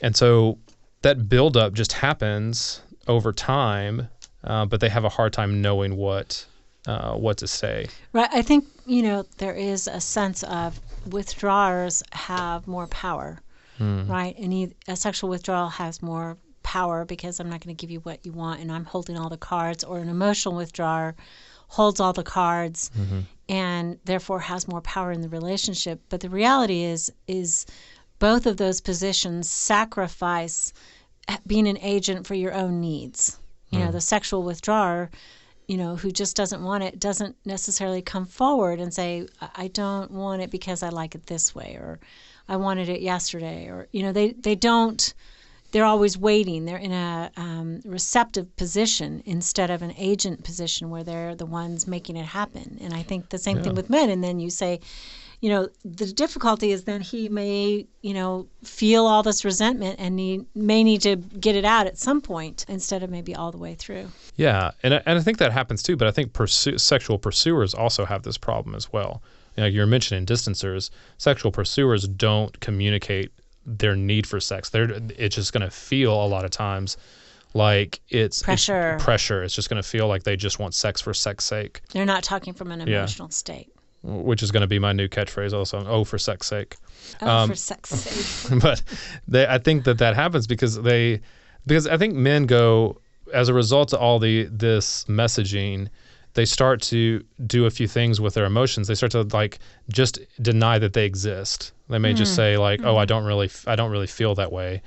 and 0.00 0.16
so 0.16 0.58
that 1.02 1.28
buildup 1.28 1.74
just 1.74 1.92
happens 1.92 2.80
over 3.06 3.32
time, 3.32 4.08
uh, 4.44 4.64
but 4.66 4.80
they 4.80 4.88
have 4.88 5.04
a 5.04 5.08
hard 5.08 5.32
time 5.32 5.60
knowing 5.60 5.96
what 5.96 6.46
uh, 6.86 7.14
what 7.14 7.36
to 7.38 7.46
say. 7.46 7.86
Right. 8.12 8.28
I 8.32 8.42
think, 8.42 8.66
you 8.86 9.02
know, 9.02 9.24
there 9.38 9.52
is 9.52 9.88
a 9.88 10.00
sense 10.00 10.42
of 10.44 10.80
withdrawers 11.10 12.02
have 12.12 12.66
more 12.66 12.86
power, 12.86 13.40
right? 13.78 14.34
And 14.38 14.74
a 14.86 14.96
sexual 14.96 15.28
withdrawal 15.28 15.68
has 15.68 16.02
more 16.02 16.36
power 16.68 17.06
because 17.06 17.40
I'm 17.40 17.48
not 17.48 17.62
going 17.62 17.74
to 17.74 17.80
give 17.80 17.90
you 17.90 18.00
what 18.00 18.26
you 18.26 18.32
want 18.32 18.60
and 18.60 18.70
I'm 18.70 18.84
holding 18.84 19.16
all 19.16 19.30
the 19.30 19.38
cards, 19.38 19.84
or 19.84 20.00
an 20.00 20.10
emotional 20.10 20.54
withdrawer 20.54 21.14
holds 21.68 21.98
all 21.98 22.12
the 22.12 22.22
cards 22.22 22.90
mm-hmm. 22.94 23.20
and 23.48 23.98
therefore 24.04 24.40
has 24.40 24.68
more 24.68 24.82
power 24.82 25.10
in 25.10 25.22
the 25.22 25.30
relationship. 25.30 25.98
But 26.10 26.20
the 26.20 26.28
reality 26.28 26.82
is, 26.82 27.10
is 27.26 27.64
both 28.18 28.44
of 28.44 28.58
those 28.58 28.82
positions 28.82 29.48
sacrifice 29.48 30.74
being 31.46 31.66
an 31.66 31.78
agent 31.78 32.26
for 32.26 32.34
your 32.34 32.52
own 32.52 32.80
needs. 32.80 33.38
You 33.70 33.78
know, 33.78 33.88
mm. 33.88 33.92
the 33.92 34.00
sexual 34.00 34.42
withdrawer 34.42 35.10
you 35.68 35.76
know, 35.76 35.96
who 35.96 36.10
just 36.10 36.34
doesn't 36.34 36.62
want 36.64 36.82
it, 36.82 36.98
doesn't 36.98 37.36
necessarily 37.44 38.00
come 38.00 38.24
forward 38.24 38.80
and 38.80 38.92
say, 38.92 39.26
"I 39.40 39.48
I 39.64 39.68
don't 39.68 40.10
want 40.10 40.40
it 40.42 40.50
because 40.50 40.82
I 40.82 40.88
like 40.88 41.14
it 41.14 41.26
this 41.26 41.54
way," 41.54 41.74
or 41.74 42.00
"I 42.48 42.56
wanted 42.56 42.88
it 42.88 43.02
yesterday," 43.02 43.66
or 43.66 43.86
you 43.92 44.02
know, 44.02 44.12
they 44.12 44.32
they 44.32 44.54
don't. 44.54 45.14
They're 45.70 45.84
always 45.84 46.16
waiting. 46.16 46.64
They're 46.64 46.76
in 46.78 46.92
a 46.92 47.30
um, 47.36 47.80
receptive 47.84 48.54
position 48.56 49.22
instead 49.26 49.70
of 49.70 49.82
an 49.82 49.92
agent 49.98 50.42
position 50.44 50.88
where 50.90 51.04
they're 51.04 51.34
the 51.34 51.46
ones 51.46 51.86
making 51.86 52.16
it 52.16 52.24
happen. 52.26 52.78
And 52.80 52.94
I 52.94 53.02
think 53.02 53.28
the 53.28 53.38
same 53.38 53.56
thing 53.62 53.74
with 53.76 53.90
men. 53.90 54.08
And 54.10 54.24
then 54.24 54.40
you 54.40 54.48
say, 54.50 54.80
you 55.40 55.50
know, 55.50 55.68
the 55.84 56.06
difficulty 56.06 56.72
is 56.72 56.84
then 56.84 57.00
he 57.00 57.28
may, 57.28 57.86
you 58.02 58.14
know, 58.14 58.48
feel 58.64 59.06
all 59.06 59.22
this 59.22 59.44
resentment 59.44 59.96
and 60.00 60.18
he 60.18 60.44
may 60.54 60.82
need 60.82 61.02
to 61.02 61.16
get 61.16 61.54
it 61.54 61.64
out 61.64 61.86
at 61.86 61.96
some 61.98 62.20
point 62.20 62.64
instead 62.68 63.02
of 63.02 63.10
maybe 63.10 63.34
all 63.36 63.52
the 63.52 63.58
way 63.58 63.74
through. 63.74 64.08
Yeah, 64.36 64.70
and 64.82 64.94
I- 64.94 65.02
and 65.06 65.18
I 65.18 65.22
think 65.22 65.38
that 65.38 65.52
happens 65.52 65.82
too. 65.82 65.96
But 65.96 66.08
I 66.08 66.10
think 66.12 66.32
pursue, 66.32 66.78
sexual 66.78 67.18
pursuers 67.18 67.72
also 67.74 68.04
have 68.06 68.22
this 68.24 68.38
problem 68.38 68.74
as 68.74 68.92
well. 68.92 69.22
You 69.56 69.62
know, 69.64 69.68
you're 69.68 69.86
mentioning 69.86 70.24
distancers. 70.24 70.90
Sexual 71.18 71.52
pursuers 71.52 72.08
don't 72.08 72.58
communicate 72.60 73.30
their 73.68 73.94
need 73.94 74.26
for 74.26 74.40
sex. 74.40 74.70
They're 74.70 74.90
it's 75.18 75.36
just 75.36 75.52
going 75.52 75.60
to 75.62 75.70
feel 75.70 76.12
a 76.12 76.26
lot 76.26 76.44
of 76.44 76.50
times 76.50 76.96
like 77.54 78.00
it's 78.08 78.38
it's 78.38 78.42
Pressure. 78.42 78.96
pressure. 79.00 79.42
It's 79.42 79.54
just 79.54 79.68
going 79.68 79.82
to 79.82 79.88
feel 79.88 80.06
like 80.08 80.22
they 80.22 80.36
just 80.36 80.58
want 80.58 80.74
sex 80.74 81.00
for 81.00 81.12
sex 81.14 81.44
sake, 81.44 81.80
They're 81.92 82.04
not 82.06 82.22
talking 82.22 82.54
from 82.54 82.70
an 82.72 82.80
Yeah. 82.80 82.98
emotional 82.98 83.30
state. 83.30 83.70
which 84.02 84.42
is 84.44 84.52
going 84.52 84.60
to 84.60 84.66
be 84.68 84.78
my 84.78 84.92
new 84.92 85.08
catchphrase 85.08 85.52
also. 85.52 85.84
Oh, 85.86 86.04
for 86.04 86.18
sex 86.18 86.46
sake. 86.46 86.76
Oh, 87.20 87.28
Um, 87.28 87.48
for 87.50 87.56
sex 87.56 87.90
sake. 87.90 88.60
but 88.62 88.80
they, 89.26 89.44
I 89.46 89.58
think 89.58 89.84
that 89.84 89.98
that 89.98 90.14
happens 90.14 90.46
because 90.46 90.80
they, 90.82 91.20
because 91.66 91.86
I 91.88 91.96
think 91.98 92.14
men 92.14 92.46
go 92.46 93.00
as 93.34 93.48
a 93.48 93.54
result 93.54 93.92
of 93.92 94.00
all 94.00 94.18
the 94.20 94.44
this 94.52 95.04
messaging, 95.06 95.88
they 96.34 96.44
start 96.44 96.80
to 96.82 97.24
do 97.46 97.66
a 97.66 97.70
few 97.70 97.88
things 97.88 98.20
with 98.20 98.34
their 98.34 98.44
emotions. 98.46 98.86
They 98.86 98.94
start 98.94 99.12
to 99.12 99.22
like 99.32 99.58
just 99.90 100.20
deny 100.40 100.78
that 100.78 100.92
they 100.92 101.04
exist. 101.04 101.72
They 101.88 101.98
may 101.98 102.12
just 102.14 102.34
say 102.34 102.56
like, 102.58 102.80
"Oh, 102.84 102.96
I 102.96 103.04
don't 103.04 103.24
really, 103.24 103.46
f- 103.46 103.66
I 103.66 103.76
don't 103.76 103.90
really 103.90 104.06
feel 104.06 104.34
that 104.36 104.52
way," 104.52 104.82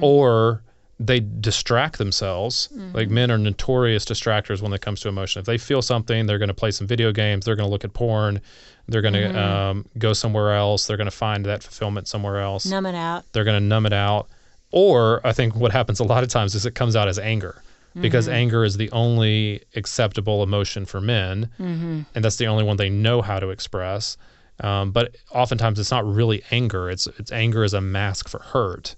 or 0.00 0.62
they 1.00 1.20
distract 1.20 1.98
themselves. 1.98 2.68
Mm-hmm. 2.72 2.94
Like 2.96 3.08
men 3.10 3.30
are 3.30 3.38
notorious 3.38 4.04
distractors 4.04 4.62
when 4.62 4.72
it 4.72 4.80
comes 4.80 5.00
to 5.00 5.08
emotion. 5.08 5.40
If 5.40 5.46
they 5.46 5.58
feel 5.58 5.82
something, 5.82 6.26
they're 6.26 6.38
going 6.38 6.48
to 6.48 6.54
play 6.54 6.70
some 6.70 6.86
video 6.86 7.10
games. 7.12 7.44
They're 7.44 7.56
going 7.56 7.66
to 7.66 7.70
look 7.72 7.84
at 7.84 7.92
porn. 7.92 8.40
They're 8.88 9.02
going 9.02 9.14
to 9.14 9.20
Mm-hmm. 9.20 9.38
um, 9.38 9.86
go 9.98 10.12
somewhere 10.12 10.54
else. 10.54 10.86
They're 10.86 10.96
going 10.96 11.10
to 11.10 11.16
find 11.16 11.44
that 11.46 11.62
fulfillment 11.62 12.06
somewhere 12.08 12.40
else. 12.40 12.66
Numb 12.66 12.86
it 12.86 12.94
out. 12.94 13.24
They're 13.32 13.44
going 13.44 13.60
to 13.60 13.66
numb 13.66 13.86
it 13.86 13.92
out. 13.92 14.28
Or 14.70 15.20
I 15.26 15.32
think 15.32 15.54
what 15.56 15.72
happens 15.72 15.98
a 16.00 16.04
lot 16.04 16.22
of 16.22 16.28
times 16.28 16.54
is 16.54 16.66
it 16.66 16.74
comes 16.74 16.94
out 16.96 17.08
as 17.08 17.18
anger 17.18 17.60
because 18.00 18.26
Mm-hmm. 18.26 18.34
anger 18.34 18.64
is 18.64 18.76
the 18.76 18.90
only 18.92 19.62
acceptable 19.76 20.42
emotion 20.42 20.86
for 20.86 21.00
men. 21.00 21.48
Mm-hmm. 21.60 22.00
And 22.14 22.24
that's 22.24 22.36
the 22.36 22.46
only 22.46 22.64
one 22.64 22.76
they 22.76 22.90
know 22.90 23.22
how 23.22 23.38
to 23.40 23.50
express. 23.50 24.16
Um, 24.62 24.92
but 24.92 25.16
oftentimes 25.32 25.78
it's 25.78 25.90
not 25.90 26.06
really 26.06 26.42
anger. 26.50 26.88
It's, 26.88 27.06
it's 27.18 27.32
anger 27.32 27.64
as 27.64 27.74
a 27.74 27.80
mask 27.80 28.28
for 28.28 28.38
hurt 28.40 28.94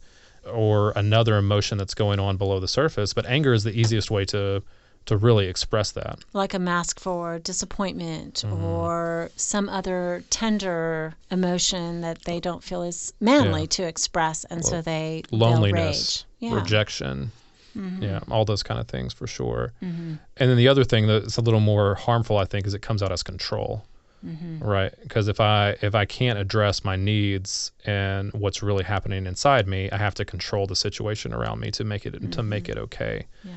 or 0.52 0.92
another 0.94 1.37
emotion 1.38 1.78
that's 1.78 1.94
going 1.94 2.21
on 2.21 2.37
below 2.37 2.61
the 2.61 2.68
surface. 2.68 3.14
But 3.14 3.25
anger 3.26 3.52
is 3.54 3.64
the 3.64 3.73
easiest 3.73 4.11
way 4.11 4.25
to 4.26 4.62
to 5.06 5.18
really 5.18 5.49
express 5.49 5.90
that. 5.92 6.18
like 6.33 6.54
a 6.54 6.59
mask 6.59 6.99
for 6.99 7.38
disappointment 7.38 8.42
Mm-hmm. 8.47 8.64
or 8.64 9.30
some 9.37 9.68
other 9.68 10.25
tender 10.30 11.14
emotion 11.30 12.00
that 12.00 12.23
they 12.25 12.40
don't 12.40 12.64
feel 12.64 12.83
is 12.83 13.12
manly 13.21 13.62
Yeah. 13.62 13.66
to 13.66 13.83
express, 13.87 14.44
and 14.44 14.64
so 14.64 14.80
they 14.80 15.23
Loneliness, 15.30 16.25
rage. 16.40 16.50
Yeah. 16.50 16.54
rejection, 16.59 17.33
Mm-hmm. 17.76 18.02
yeah, 18.02 18.21
all 18.30 18.47
those 18.47 18.62
kind 18.62 18.80
of 18.80 18.87
things 18.88 19.12
for 19.12 19.26
sure. 19.26 19.73
And 19.83 20.18
then 20.38 20.56
the 20.56 20.68
other 20.68 20.85
thing 20.85 21.06
that's 21.06 21.37
a 21.37 21.42
little 21.42 21.61
more 21.61 21.97
harmful, 21.97 22.38
I 22.38 22.47
think, 22.47 22.66
is 22.66 22.73
it 22.73 22.80
comes 22.80 23.02
out 23.02 23.12
as 23.12 23.23
control. 23.23 23.85
Mm-hmm. 24.25 24.64
Right, 24.64 24.93
because 25.02 25.28
if 25.28 25.38
I 25.40 25.76
if 25.83 25.95
I 25.95 26.04
can't 26.07 26.38
address 26.38 26.83
my 26.85 26.97
needs 26.97 27.73
and 27.85 28.33
what's 28.33 28.62
really 28.62 28.85
happening 28.85 29.26
inside 29.26 29.66
me, 29.69 29.90
I 29.90 29.99
have 29.99 30.14
to 30.14 30.25
control 30.25 30.66
the 30.66 30.76
situation 30.76 31.35
around 31.35 31.61
me 31.61 31.71
to 31.73 31.85
make 31.85 32.07
it 32.07 32.33
to 32.33 32.43
make 32.43 32.69
it 32.71 32.78
okay, 32.78 33.26
Yeah. 33.45 33.52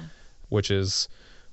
which 0.50 0.69
is 0.71 1.07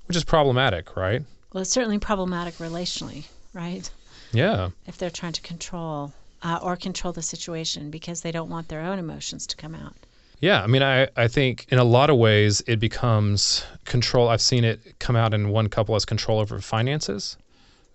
which 0.07 0.17
is 0.17 0.23
problematic, 0.25 0.95
right? 0.97 1.23
Well, 1.53 1.61
it's 1.61 1.71
certainly 1.71 1.99
problematic 1.99 2.55
relationally, 2.55 3.25
right? 3.53 3.89
Yeah, 4.33 4.71
If 4.85 4.97
they're 4.97 5.09
trying 5.09 5.33
to 5.33 5.41
control 5.41 6.11
uh, 6.43 6.59
or 6.61 6.75
control 6.75 7.13
the 7.13 7.21
situation 7.21 7.89
because 7.89 8.19
they 8.21 8.31
don't 8.33 8.49
want 8.49 8.67
their 8.67 8.81
own 8.81 8.99
emotions 8.99 9.47
to 9.47 9.55
come 9.55 9.73
out. 9.73 9.95
Yeah, 10.41 10.61
I 10.61 10.67
mean, 10.67 10.83
I, 10.83 11.07
I 11.15 11.29
think 11.29 11.65
in 11.69 11.77
a 11.79 11.85
lot 11.85 12.09
of 12.09 12.17
ways 12.17 12.61
it 12.67 12.79
becomes 12.81 13.63
control. 13.85 14.27
I've 14.27 14.41
seen 14.41 14.65
it 14.65 14.99
come 14.99 15.15
out 15.15 15.33
in 15.33 15.49
one 15.49 15.69
couple 15.69 15.95
as 15.95 16.03
control 16.03 16.39
over 16.41 16.59
finances, 16.59 17.37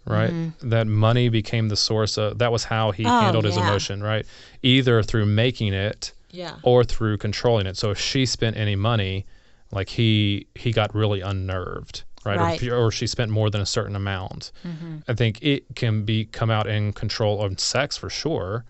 right? 0.07 0.33
That 0.63 0.87
money 0.87 1.29
became 1.29 1.69
the 1.69 1.77
source 1.77 2.17
of 2.19 2.39
that 2.39 2.51
was 2.53 2.65
how 2.65 2.91
he 2.91 3.05
Mm-hmm. 3.05 3.13
Oh, 3.13 3.21
handled 3.21 3.45
his 3.45 3.57
yeah. 3.57 3.63
emotion, 3.69 4.03
right? 4.03 4.27
Either 4.63 5.03
through 5.03 5.27
making 5.27 5.73
it 5.75 6.13
Yeah. 6.31 6.57
or 6.63 6.85
through 6.85 7.19
controlling 7.19 7.67
it. 7.67 7.77
So 7.77 7.91
if 7.91 7.99
she 7.99 8.27
spent 8.27 8.57
any 8.57 8.77
money, 8.77 9.27
like 9.73 9.89
he 9.89 10.47
he 10.55 10.73
got 10.73 10.95
really 10.95 11.21
unnerved, 11.21 12.03
right? 12.25 12.39
Right. 12.39 12.63
Or, 12.65 12.77
or 12.87 12.91
she 12.91 13.07
spent 13.07 13.31
more 13.31 13.51
than 13.51 13.61
a 13.61 13.67
certain 13.67 13.95
amount. 13.97 14.53
I 15.09 15.15
think 15.15 15.39
it 15.43 15.65
can 15.77 16.03
be 16.05 16.25
come 16.27 16.51
out 16.51 16.67
in 16.67 16.93
control 16.93 17.41
of 17.43 17.59
sex 17.61 17.97
for 17.97 18.11
sure, 18.11 18.65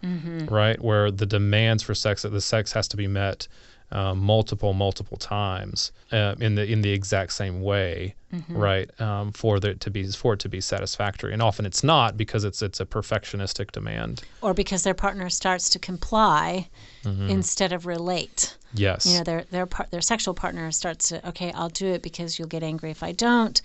right? 0.49 0.81
Where 0.83 1.11
the 1.11 1.27
demands 1.27 1.83
for 1.83 1.95
sex, 1.95 2.23
that 2.23 2.31
the 2.31 2.41
sex 2.41 2.73
has 2.73 2.87
to 2.89 2.97
be 2.97 3.07
met 3.07 3.49
um, 3.93 4.19
multiple 4.21 4.73
multiple 4.73 5.17
times 5.17 5.93
uh, 6.13 6.35
in 6.41 6.55
the 6.55 6.65
in 6.65 6.83
the 6.83 6.91
exact 6.91 7.33
same 7.33 7.61
way, 7.63 8.15
right? 8.49 8.89
Um, 9.01 9.33
for 9.33 9.59
the 9.61 9.75
to 9.75 9.91
be 9.91 10.07
for 10.07 10.35
it 10.35 10.41
to 10.41 10.49
be 10.49 10.61
satisfactory, 10.61 11.33
and 11.33 11.43
often 11.43 11.67
it's 11.67 11.83
not 11.83 12.17
because 12.17 12.45
it's 12.45 12.63
it's 12.63 12.81
a 12.81 12.87
perfectionistic 12.87 13.73
demand. 13.73 14.23
Or 14.43 14.55
because 14.55 14.83
their 14.85 14.95
partner 14.95 15.29
starts 15.31 15.69
to 15.71 15.79
comply 15.79 16.69
instead 17.05 17.73
of 17.73 17.87
relate. 17.87 18.57
Yes. 18.75 19.05
you 19.07 19.19
know 19.19 19.25
their 19.25 19.45
their 19.51 19.67
part 19.67 19.91
their 19.91 20.01
sexual 20.01 20.33
partner 20.35 20.71
starts 20.71 21.09
to 21.09 21.29
okay 21.31 21.51
i'll 21.57 21.71
do 21.71 21.89
it 21.89 22.03
because 22.03 22.39
you'll 22.39 22.47
get 22.47 22.63
angry 22.63 22.93
if 22.93 23.03
i 23.03 23.11
don't 23.11 23.61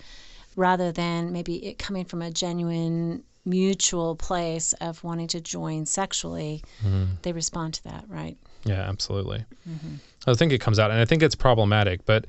rather 0.56 0.90
than 0.90 1.30
maybe 1.32 1.64
it 1.64 1.78
coming 1.78 2.04
from 2.04 2.22
a 2.22 2.30
genuine 2.32 3.22
mutual 3.44 4.16
place 4.16 4.72
of 4.80 5.04
wanting 5.04 5.28
to 5.28 5.40
join 5.40 5.86
sexually 5.86 6.60
they 7.22 7.30
respond 7.32 7.74
to 7.74 7.84
that 7.84 8.04
right 8.08 8.36
Yeah, 8.64 8.80
absolutely. 8.88 9.44
I 10.26 10.34
think 10.34 10.52
it 10.52 10.60
comes 10.60 10.78
out, 10.78 10.90
and 10.90 11.00
I 11.00 11.04
think 11.04 11.22
it's 11.22 11.34
problematic. 11.34 12.04
But 12.04 12.26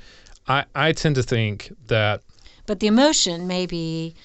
I, 0.47 0.65
I 0.75 0.91
tend 0.91 1.15
to 1.15 1.23
think 1.23 1.71
that 1.87 2.21
but 2.65 2.79
the 2.79 2.87
emotion 2.87 3.47
may 3.47 3.65
be 3.65 4.15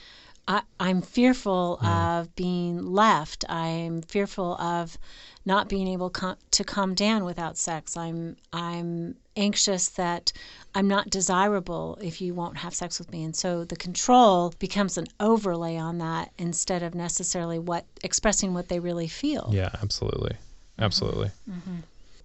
I, 0.48 0.62
i'm 0.80 1.02
fearful 1.02 1.78
hmm. 1.80 1.86
of 1.86 2.34
being 2.34 2.84
left. 2.84 3.44
I'm 3.48 4.02
fearful 4.02 4.60
of 4.60 4.98
not 5.44 5.68
being 5.68 5.88
able 5.88 6.10
co- 6.10 6.36
to 6.52 6.64
calm 6.64 6.94
down 6.94 7.24
without 7.24 7.56
sex. 7.56 7.96
I'm 7.96 8.36
i'm 8.52 9.16
anxious 9.34 9.88
that 9.90 10.30
i'm 10.74 10.86
not 10.86 11.08
desirable 11.08 11.96
if 12.02 12.20
you 12.20 12.34
won't 12.34 12.58
have 12.58 12.74
sex 12.74 12.98
with 12.98 13.10
me. 13.10 13.22
And 13.24 13.34
so 13.34 13.64
the 13.64 13.76
control 13.76 14.52
becomes 14.58 14.98
an 14.98 15.06
overlay 15.20 15.76
on 15.76 15.98
that 15.98 16.32
instead 16.38 16.82
of 16.82 16.94
necessarily 16.94 17.58
what 17.58 17.86
expressing 18.02 18.52
what 18.52 18.68
they 18.68 18.80
really 18.80 19.08
feel. 19.08 19.50
Yeah, 19.52 19.70
absolutely, 19.80 20.36
absolutely. 20.78 21.30
Mm-hmm. 21.48 21.76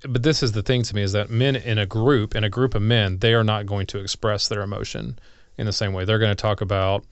But 0.03 0.23
this 0.23 0.43
is 0.43 0.51
the 0.51 0.61
thing 0.63 0.83
to 0.83 0.95
me 0.95 1.01
is 1.01 1.11
that 1.13 1.29
men 1.29 1.55
in 1.55 1.77
a 1.77 1.85
group, 1.85 2.35
in 2.35 2.43
a 2.43 2.49
group 2.49 2.75
of 2.75 2.81
men, 2.81 3.17
they 3.19 3.33
are 3.33 3.43
not 3.43 3.65
going 3.65 3.87
to 3.87 3.99
express 3.99 4.47
their 4.47 4.61
emotion 4.61 5.17
in 5.57 5.65
the 5.65 5.73
same 5.73 5.93
way. 5.93 6.05
They're 6.05 6.19
going 6.19 6.35
to 6.35 6.41
talk 6.41 6.61
about 6.61 7.03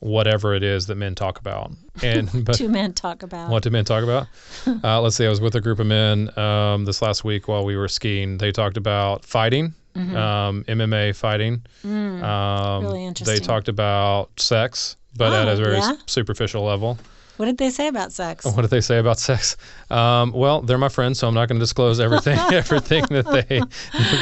whatever 0.00 0.54
it 0.54 0.62
is 0.62 0.86
that 0.86 0.94
men 0.96 1.14
talk 1.14 1.38
about. 1.38 1.72
And 2.02 2.30
but 2.44 2.54
two 2.56 2.68
men 2.68 2.92
talk 2.92 3.24
about 3.24 3.50
What 3.50 3.64
do 3.64 3.70
men 3.70 3.84
talk 3.84 4.04
about? 4.04 4.28
uh, 4.84 5.00
let's 5.00 5.16
see. 5.16 5.26
I 5.26 5.28
was 5.28 5.40
with 5.40 5.56
a 5.56 5.60
group 5.60 5.80
of 5.80 5.86
men 5.86 6.36
um, 6.38 6.84
this 6.84 7.02
last 7.02 7.24
week 7.24 7.48
while 7.48 7.64
we 7.64 7.76
were 7.76 7.88
skiing. 7.88 8.38
They 8.38 8.52
talked 8.52 8.76
about 8.76 9.24
fighting, 9.24 9.74
um, 9.96 10.64
MMA 10.68 11.16
fighting. 11.16 11.54
Um, 11.82 11.90
Mm-hmm. 11.90 12.84
Really 12.86 13.12
They 13.24 13.40
talked 13.40 13.68
about 13.68 14.30
sex, 14.38 14.96
but 15.16 15.32
at 15.32 15.48
Oh, 15.48 15.52
a 15.52 15.56
very 15.56 15.78
yeah? 15.78 15.96
superficial 16.06 16.62
level. 16.62 16.98
What 17.38 17.46
did 17.46 17.56
they 17.56 17.70
say 17.70 17.88
about 17.88 18.12
sex 18.12 18.44
What 18.44 18.60
did 18.60 18.70
they 18.70 18.82
say 18.82 18.98
about 18.98 19.18
sex? 19.18 19.56
Um, 19.90 20.32
well, 20.32 20.60
they're 20.60 20.76
my 20.76 20.90
friends, 20.90 21.18
so 21.18 21.26
I'm 21.28 21.34
not 21.34 21.48
going 21.48 21.58
to 21.58 21.62
disclose 21.62 21.98
everything 22.00 22.38
everything 22.52 23.06
that 23.10 23.24
they 23.24 23.58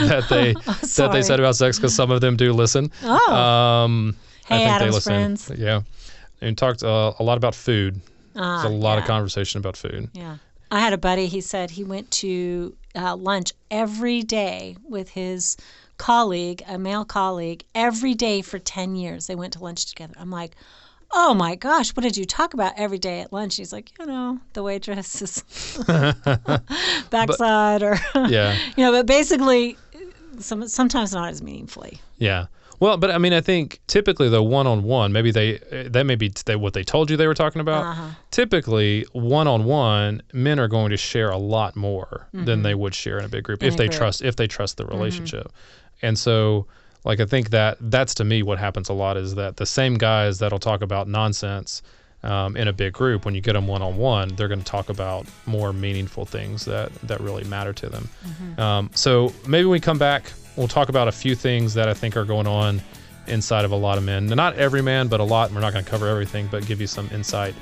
that 0.07 0.27
they 0.31 0.53
that 1.03 1.11
they 1.13 1.23
said 1.23 1.41
about 1.41 1.57
sex 1.57 1.77
because 1.79 1.95
some 1.95 2.11
of 2.13 2.21
them 2.21 2.37
do 2.37 2.53
listen. 2.53 2.93
oh 3.03 3.35
Um, 3.35 4.17
I 4.49 4.55
Hey, 4.55 4.57
think 4.59 4.69
they 4.69 4.75
Adam's 4.75 4.95
listen. 4.95 5.13
friends. 5.13 5.53
Yeah, 5.59 5.81
and 6.41 6.57
talked 6.57 6.85
uh, 6.85 7.13
a 7.19 7.25
lot 7.25 7.37
about 7.37 7.55
food. 7.57 8.01
Ah, 8.37 8.63
There's 8.63 8.73
a 8.73 8.77
lot 8.77 8.99
of 8.99 9.05
conversation 9.05 9.59
about 9.59 9.77
food. 9.77 10.09
Yeah. 10.13 10.37
I 10.71 10.81
had 10.81 10.93
a 10.93 10.99
buddy, 10.99 11.27
he 11.27 11.41
said 11.41 11.71
he 11.71 11.85
went 11.85 12.11
to 12.23 12.77
uh, 12.95 13.17
lunch 13.17 13.53
every 13.71 14.23
day 14.23 14.77
with 14.89 15.09
his 15.11 15.57
colleague, 15.97 16.63
a 16.69 16.77
male 16.77 17.05
colleague, 17.05 17.65
every 17.75 18.15
day 18.15 18.43
for 18.43 18.59
10 18.59 18.97
years. 18.97 19.27
They 19.29 19.37
went 19.37 19.53
to 19.55 19.61
lunch 19.63 19.87
together. 19.87 20.15
I'm 20.19 20.31
like, 20.31 20.57
oh 21.13 21.35
my 21.35 21.55
gosh, 21.55 21.91
what 21.97 22.03
did 22.03 22.17
you 22.17 22.25
talk 22.25 22.55
about 22.55 22.73
every 22.77 22.99
day 22.99 23.21
at 23.21 23.33
lunch? 23.33 23.57
He's 23.57 23.73
like, 23.73 23.91
you 23.99 24.07
know, 24.07 24.39
the 24.53 24.63
waitress 24.63 25.23
is 25.23 25.85
backside 27.11 27.83
or, 27.83 27.99
Yeah. 28.29 28.57
you 28.77 28.85
know, 28.85 28.93
but 28.93 29.07
basically, 29.07 29.77
some, 30.39 30.67
sometimes 30.69 31.13
not 31.13 31.29
as 31.31 31.43
meaningfully. 31.43 31.99
Yeah. 32.19 32.47
Well, 32.79 32.99
but 32.99 33.11
I 33.11 33.17
mean, 33.17 33.33
I 33.33 33.41
think 33.41 33.81
typically 33.87 34.29
the 34.29 34.43
one-on-one, 34.43 35.11
maybe 35.11 35.31
they 35.31 35.59
that 35.89 36.05
may 36.05 36.15
be 36.15 36.31
they, 36.45 36.57
what 36.57 36.75
they 36.75 36.83
told 36.85 37.09
you 37.11 37.17
they 37.17 37.27
were 37.27 37.33
talking 37.33 37.61
about. 37.63 37.85
Uh-huh. 37.87 38.09
Typically, 38.31 39.07
one-on-one, 39.13 40.23
men 40.35 40.61
are 40.61 40.69
going 40.69 40.91
to 40.91 40.99
share 40.99 41.31
a 41.31 41.39
lot 41.39 41.75
more 41.75 42.29
than 42.35 42.61
they 42.63 42.75
would 42.75 42.95
share 42.95 43.19
in 43.19 43.25
a 43.25 43.29
big 43.31 43.45
group 43.45 43.61
Mm-hmm. 43.61 43.69
In 43.69 43.73
if 43.73 43.79
they 43.79 43.87
group. 43.87 43.99
trust 43.99 44.21
if 44.23 44.37
they 44.37 44.47
trust 44.47 44.77
the 44.77 44.85
relationship. 44.85 45.51
And 46.03 46.19
so, 46.19 46.67
like, 47.07 47.21
I 47.21 47.25
think 47.25 47.51
that 47.51 47.79
that's 47.81 48.15
to 48.15 48.25
me 48.25 48.43
what 48.43 48.59
happens 48.59 48.89
a 48.89 48.93
lot 48.93 49.17
is 49.17 49.35
that 49.37 49.57
the 49.57 49.67
same 49.67 49.95
guys 49.95 50.39
that'll 50.39 50.59
talk 50.59 50.83
about 50.83 51.09
nonsense. 51.09 51.83
Um, 52.23 52.57
in 52.57 52.67
a 52.67 52.73
big 52.73 52.93
group, 52.93 53.25
when 53.25 53.37
you 53.37 53.41
get 53.41 53.53
them 53.53 53.69
one 53.69 53.83
on 53.83 53.99
one, 53.99 54.35
they're 54.35 54.49
going 54.49 54.59
to 54.59 54.65
talk 54.65 54.89
about 54.89 55.27
more 55.45 55.73
meaningful 55.73 56.25
things 56.25 56.65
that 56.65 56.93
that 57.03 57.21
really 57.21 57.45
matter 57.45 57.73
to 57.75 57.89
them. 57.89 58.09
Um, 58.59 58.91
so 58.95 59.33
maybe 59.47 59.67
when 59.67 59.73
we 59.73 59.81
come 59.81 59.99
back, 59.99 60.33
we'll 60.57 60.67
talk 60.67 60.89
about 60.89 61.07
a 61.07 61.13
few 61.13 61.37
things 61.37 61.75
that 61.75 61.89
I 61.89 61.95
think 61.95 62.17
are 62.17 62.25
going 62.25 62.49
on 62.49 62.81
inside 63.29 63.65
of 63.65 63.71
a 63.71 63.77
lot 63.77 63.97
of 63.97 64.03
men. 64.03 64.27
Not 64.27 64.57
every 64.57 64.83
man, 64.83 65.07
but 65.07 65.21
a 65.21 65.25
lot. 65.25 65.53
We're 65.53 65.61
not 65.61 65.73
going 65.73 65.85
to 65.85 65.91
cover 65.91 66.09
everything, 66.09 66.49
but 66.51 66.67
give 66.67 66.81
you 66.81 66.89
some 66.89 67.09
insight 67.13 67.55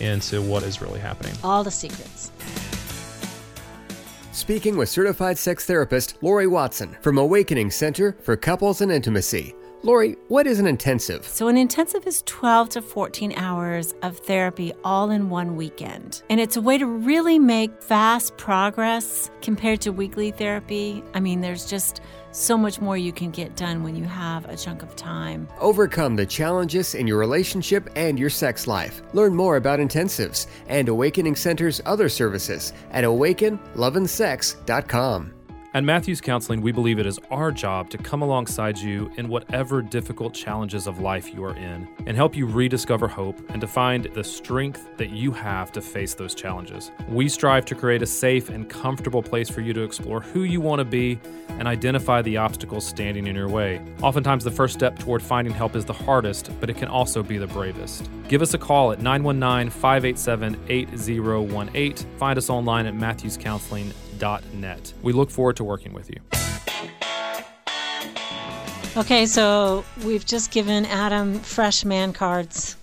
into 0.00 0.42
what 0.42 0.64
is 0.64 0.82
really 0.82 1.00
happening. 1.00 1.34
All 1.42 1.64
the 1.64 1.70
secrets. 1.70 2.30
Speaking 4.32 4.76
with 4.76 4.88
certified 4.88 5.36
sex 5.38 5.66
therapist 5.66 6.16
Lori 6.22 6.46
Watson 6.46 6.96
from 7.00 7.18
Awakening 7.18 7.72
Center 7.72 8.16
for 8.22 8.36
Couples 8.36 8.80
and 8.80 8.92
Intimacy. 8.92 9.56
Lori, 9.82 10.16
what 10.28 10.46
is 10.46 10.60
an 10.60 10.68
intensive? 10.68 11.26
So, 11.26 11.48
an 11.48 11.56
intensive 11.56 12.06
is 12.06 12.22
12 12.26 12.68
to 12.70 12.82
14 12.82 13.32
hours 13.36 13.92
of 14.02 14.18
therapy 14.18 14.72
all 14.84 15.10
in 15.10 15.30
one 15.30 15.56
weekend. 15.56 16.22
And 16.30 16.38
it's 16.38 16.56
a 16.56 16.60
way 16.60 16.78
to 16.78 16.86
really 16.86 17.38
make 17.40 17.82
fast 17.82 18.36
progress 18.36 19.30
compared 19.42 19.80
to 19.80 19.90
weekly 19.90 20.30
therapy. 20.30 21.02
I 21.14 21.20
mean, 21.20 21.40
there's 21.40 21.64
just 21.64 22.00
so 22.32 22.56
much 22.56 22.80
more 22.80 22.96
you 22.96 23.12
can 23.12 23.30
get 23.30 23.56
done 23.56 23.82
when 23.82 23.96
you 23.96 24.04
have 24.04 24.48
a 24.48 24.56
chunk 24.56 24.82
of 24.82 24.96
time. 24.96 25.48
Overcome 25.58 26.16
the 26.16 26.24
challenges 26.26 26.94
in 26.94 27.06
your 27.06 27.18
relationship 27.18 27.90
and 27.96 28.18
your 28.18 28.30
sex 28.30 28.66
life. 28.66 29.02
Learn 29.12 29.34
more 29.34 29.56
about 29.56 29.80
intensives 29.80 30.46
and 30.68 30.88
Awakening 30.88 31.36
Center's 31.36 31.82
other 31.86 32.08
services 32.08 32.72
at 32.92 33.04
awakenloveandsex.com. 33.04 35.34
At 35.72 35.84
Matthews 35.84 36.20
Counseling, 36.20 36.62
we 36.62 36.72
believe 36.72 36.98
it 36.98 37.06
is 37.06 37.20
our 37.30 37.52
job 37.52 37.90
to 37.90 37.98
come 37.98 38.22
alongside 38.22 38.76
you 38.76 39.08
in 39.18 39.28
whatever 39.28 39.82
difficult 39.82 40.34
challenges 40.34 40.88
of 40.88 40.98
life 40.98 41.32
you 41.32 41.44
are 41.44 41.56
in 41.56 41.86
and 42.06 42.16
help 42.16 42.34
you 42.34 42.46
rediscover 42.46 43.06
hope 43.06 43.38
and 43.50 43.60
to 43.60 43.68
find 43.68 44.06
the 44.06 44.24
strength 44.24 44.88
that 44.96 45.10
you 45.10 45.30
have 45.30 45.70
to 45.70 45.80
face 45.80 46.12
those 46.14 46.34
challenges. 46.34 46.90
We 47.08 47.28
strive 47.28 47.66
to 47.66 47.76
create 47.76 48.02
a 48.02 48.06
safe 48.06 48.48
and 48.48 48.68
comfortable 48.68 49.22
place 49.22 49.48
for 49.48 49.60
you 49.60 49.72
to 49.74 49.84
explore 49.84 50.20
who 50.20 50.42
you 50.42 50.60
want 50.60 50.80
to 50.80 50.84
be 50.84 51.20
and 51.50 51.68
identify 51.68 52.20
the 52.20 52.36
obstacles 52.36 52.84
standing 52.84 53.28
in 53.28 53.36
your 53.36 53.48
way. 53.48 53.80
Oftentimes, 54.02 54.42
the 54.42 54.50
first 54.50 54.74
step 54.74 54.98
toward 54.98 55.22
finding 55.22 55.54
help 55.54 55.76
is 55.76 55.84
the 55.84 55.92
hardest, 55.92 56.50
but 56.58 56.68
it 56.68 56.78
can 56.78 56.88
also 56.88 57.22
be 57.22 57.38
the 57.38 57.46
bravest. 57.46 58.10
Give 58.26 58.42
us 58.42 58.54
a 58.54 58.58
call 58.58 58.90
at 58.90 59.00
919 59.02 59.70
587 59.70 60.60
8018. 60.68 62.18
Find 62.18 62.36
us 62.36 62.50
online 62.50 62.86
at 62.86 62.94
We 65.02 65.12
look 65.12 65.30
forward 65.30 65.56
to 65.56 65.64
working 65.64 65.92
with 65.92 66.10
you. 66.10 66.20
Okay, 68.96 69.24
so 69.26 69.84
we've 70.04 70.26
just 70.26 70.50
given 70.50 70.84
Adam 70.86 71.38
fresh 71.40 71.84
man 71.84 72.12
cards 72.12 72.76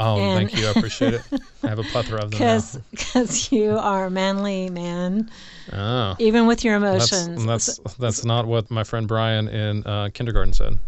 Oh, 0.00 0.16
And- 0.16 0.48
thank 0.48 0.56
you. 0.62 0.68
I 0.68 0.70
appreciate 0.70 1.14
it. 1.14 1.22
I 1.64 1.68
have 1.70 1.80
a 1.80 1.82
plethora 1.82 2.22
of 2.22 2.30
them 2.30 2.38
now. 2.40 2.62
because 2.92 3.50
you 3.50 3.76
are 3.76 4.06
a 4.06 4.10
manly 4.10 4.70
man, 4.70 5.28
Oh, 5.72 6.14
even 6.20 6.46
with 6.46 6.62
your 6.64 6.76
emotions. 6.76 7.44
that's 7.44 7.80
that's 7.98 8.24
not 8.24 8.46
what 8.46 8.70
my 8.70 8.84
friend 8.84 9.08
Brian 9.08 9.48
in 9.48 9.84
uh, 9.84 10.10
kindergarten 10.14 10.52
said. 10.52 10.78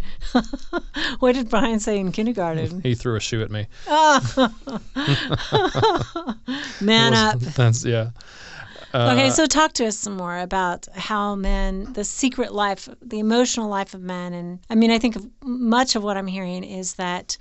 what 1.19 1.35
did 1.35 1.51
Brian 1.51 1.81
say 1.81 1.99
in 1.99 2.13
kindergarten? 2.13 2.81
He 2.83 2.95
threw 2.95 3.17
a 3.17 3.21
shoe 3.21 3.43
at 3.43 3.51
me. 3.51 3.67
Man 6.81 7.13
Was- 7.13 7.35
up. 7.35 7.41
That's 7.55 7.85
yeah. 7.85 8.11
Uh, 8.93 9.11
Okay, 9.13 9.31
so 9.31 9.47
talk 9.47 9.73
to 9.75 9.87
us 9.87 9.97
some 9.99 10.17
more 10.17 10.39
about 10.39 10.89
how 10.95 11.35
men, 11.35 11.93
the 11.93 12.05
secret 12.05 12.53
life, 12.53 12.89
the 13.01 13.19
emotional 13.19 13.69
life 13.69 13.95
of 13.95 14.01
men. 14.03 14.33
And 14.33 14.59
I 14.69 14.75
mean, 14.75 14.91
I 14.91 14.99
think 14.99 15.17
of- 15.17 15.27
much 15.45 15.95
of 15.97 16.03
what 16.03 16.17
I'm 16.17 16.27
hearing 16.27 16.65
is 16.65 16.95
that 16.95 17.37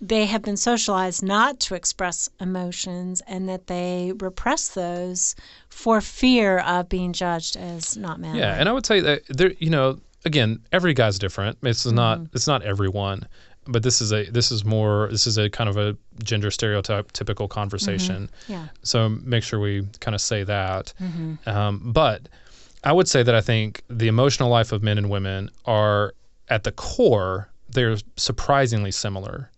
they 0.00 0.26
have 0.26 0.42
been 0.42 0.56
socialized 0.56 1.24
not 1.24 1.58
to 1.58 1.74
express 1.74 2.28
emotions 2.40 3.20
and 3.26 3.48
that 3.48 3.66
they 3.66 4.12
repress 4.20 4.68
those 4.68 5.34
for 5.68 6.00
fear 6.00 6.58
of 6.58 6.88
being 6.88 7.12
judged 7.12 7.56
as 7.56 7.96
not 7.96 8.20
manly. 8.20 8.38
Yeah, 8.38 8.54
and 8.54 8.68
I 8.68 8.72
would 8.72 8.86
say 8.86 9.00
that 9.00 9.22
there, 9.28 9.52
you 9.58 9.70
know, 9.70 9.98
again, 10.24 10.60
every 10.70 10.94
guy's 10.94 11.18
different. 11.18 11.58
Is 11.64 11.84
not 11.92 12.18
Mm-hmm. 12.18 12.36
it's 12.36 12.46
not 12.46 12.62
everyone, 12.62 13.26
but 13.68 13.82
this 13.82 14.00
is 14.00 14.12
a 14.12 14.24
this 14.30 14.50
is 14.50 14.64
more 14.64 15.08
this 15.10 15.26
is 15.26 15.38
a 15.38 15.48
kind 15.48 15.70
of 15.70 15.76
a 15.76 15.96
gender 16.24 16.50
stereotype 16.50 17.12
typical 17.12 17.46
conversation. 17.46 18.30
Yeah. 18.48 18.68
So 18.82 19.08
make 19.08 19.44
sure 19.44 19.60
we 19.60 19.86
kind 20.00 20.14
of 20.14 20.20
say 20.20 20.42
that. 20.44 20.92
Mm-hmm. 21.00 21.48
Um, 21.48 21.92
but 21.92 22.28
I 22.82 22.92
would 22.92 23.08
say 23.08 23.22
that 23.22 23.34
I 23.34 23.40
think 23.40 23.82
the 23.88 24.08
emotional 24.08 24.48
life 24.48 24.72
of 24.72 24.82
men 24.82 24.98
and 24.98 25.10
women 25.10 25.50
are 25.66 26.14
at 26.48 26.64
the 26.64 26.72
core 26.72 27.50
they're 27.70 27.96
surprisingly 28.16 28.90
similar. 28.90 29.50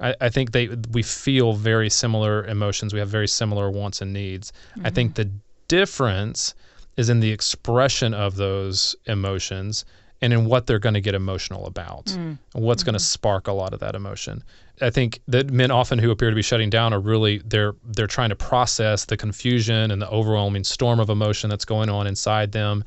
I, 0.00 0.14
I 0.20 0.28
think 0.28 0.52
they 0.52 0.68
we 0.90 1.02
feel 1.02 1.52
very 1.52 1.88
similar 1.88 2.44
emotions. 2.46 2.92
We 2.92 2.98
have 2.98 3.08
very 3.08 3.28
similar 3.28 3.70
wants 3.70 4.02
and 4.02 4.12
needs. 4.12 4.52
I 4.82 4.90
think 4.90 5.14
the 5.14 5.30
difference 5.68 6.54
is 6.96 7.08
in 7.08 7.20
the 7.20 7.30
expression 7.30 8.14
of 8.14 8.36
those 8.36 8.96
emotions 9.06 9.84
and 10.20 10.32
in 10.32 10.46
what 10.46 10.66
they're 10.66 10.78
going 10.78 10.94
to 10.94 11.00
get 11.00 11.14
emotional 11.14 11.66
about 11.66 12.06
mm. 12.06 12.16
and 12.16 12.38
what's 12.54 12.82
going 12.82 12.94
to 12.94 12.98
mm-hmm. 12.98 13.04
spark 13.04 13.46
a 13.46 13.52
lot 13.52 13.74
of 13.74 13.80
that 13.80 13.94
emotion. 13.94 14.42
I 14.80 14.90
think 14.90 15.20
that 15.28 15.50
men 15.50 15.70
often 15.70 15.98
who 15.98 16.10
appear 16.10 16.30
to 16.30 16.36
be 16.36 16.42
shutting 16.42 16.70
down 16.70 16.92
are 16.92 17.00
really 17.00 17.38
they're 17.44 17.74
they're 17.84 18.06
trying 18.06 18.30
to 18.30 18.36
process 18.36 19.04
the 19.04 19.16
confusion 19.16 19.90
and 19.90 20.02
the 20.02 20.08
overwhelming 20.08 20.64
storm 20.64 20.98
of 20.98 21.10
emotion 21.10 21.50
that's 21.50 21.64
going 21.64 21.88
on 21.88 22.06
inside 22.06 22.52
them. 22.52 22.84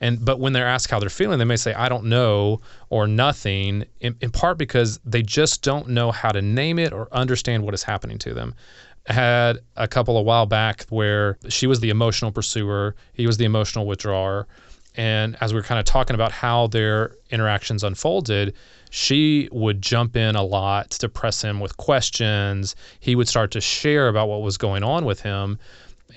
And 0.00 0.24
but 0.24 0.38
when 0.38 0.52
they're 0.52 0.68
asked 0.68 0.90
how 0.90 1.00
they're 1.00 1.08
feeling 1.08 1.38
they 1.38 1.46
may 1.46 1.56
say 1.56 1.72
i 1.72 1.88
don't 1.88 2.04
know 2.04 2.60
or 2.90 3.06
nothing 3.06 3.86
in, 4.00 4.14
in 4.20 4.30
part 4.30 4.58
because 4.58 5.00
they 5.04 5.22
just 5.22 5.62
don't 5.62 5.88
know 5.88 6.12
how 6.12 6.30
to 6.30 6.42
name 6.42 6.78
it 6.78 6.92
or 6.92 7.08
understand 7.10 7.62
what 7.62 7.72
is 7.74 7.82
happening 7.82 8.18
to 8.18 8.34
them. 8.34 8.54
Had 9.06 9.60
a 9.76 9.88
couple 9.88 10.18
a 10.18 10.22
while 10.22 10.46
back 10.46 10.84
where 10.90 11.38
she 11.48 11.66
was 11.66 11.80
the 11.80 11.90
emotional 11.90 12.30
pursuer 12.30 12.94
he 13.14 13.26
was 13.26 13.38
the 13.38 13.46
emotional 13.46 13.86
withdrawer 13.86 14.46
and 14.96 15.36
as 15.40 15.52
we 15.52 15.58
were 15.58 15.64
kind 15.64 15.78
of 15.78 15.84
talking 15.84 16.14
about 16.14 16.32
how 16.32 16.66
their 16.68 17.12
interactions 17.30 17.84
unfolded 17.84 18.54
she 18.90 19.48
would 19.52 19.82
jump 19.82 20.16
in 20.16 20.36
a 20.36 20.42
lot 20.42 20.90
to 20.90 21.08
press 21.08 21.42
him 21.42 21.60
with 21.60 21.76
questions. 21.76 22.74
He 23.00 23.14
would 23.14 23.28
start 23.28 23.50
to 23.50 23.60
share 23.60 24.08
about 24.08 24.28
what 24.28 24.42
was 24.42 24.56
going 24.56 24.82
on 24.82 25.04
with 25.04 25.20
him 25.20 25.58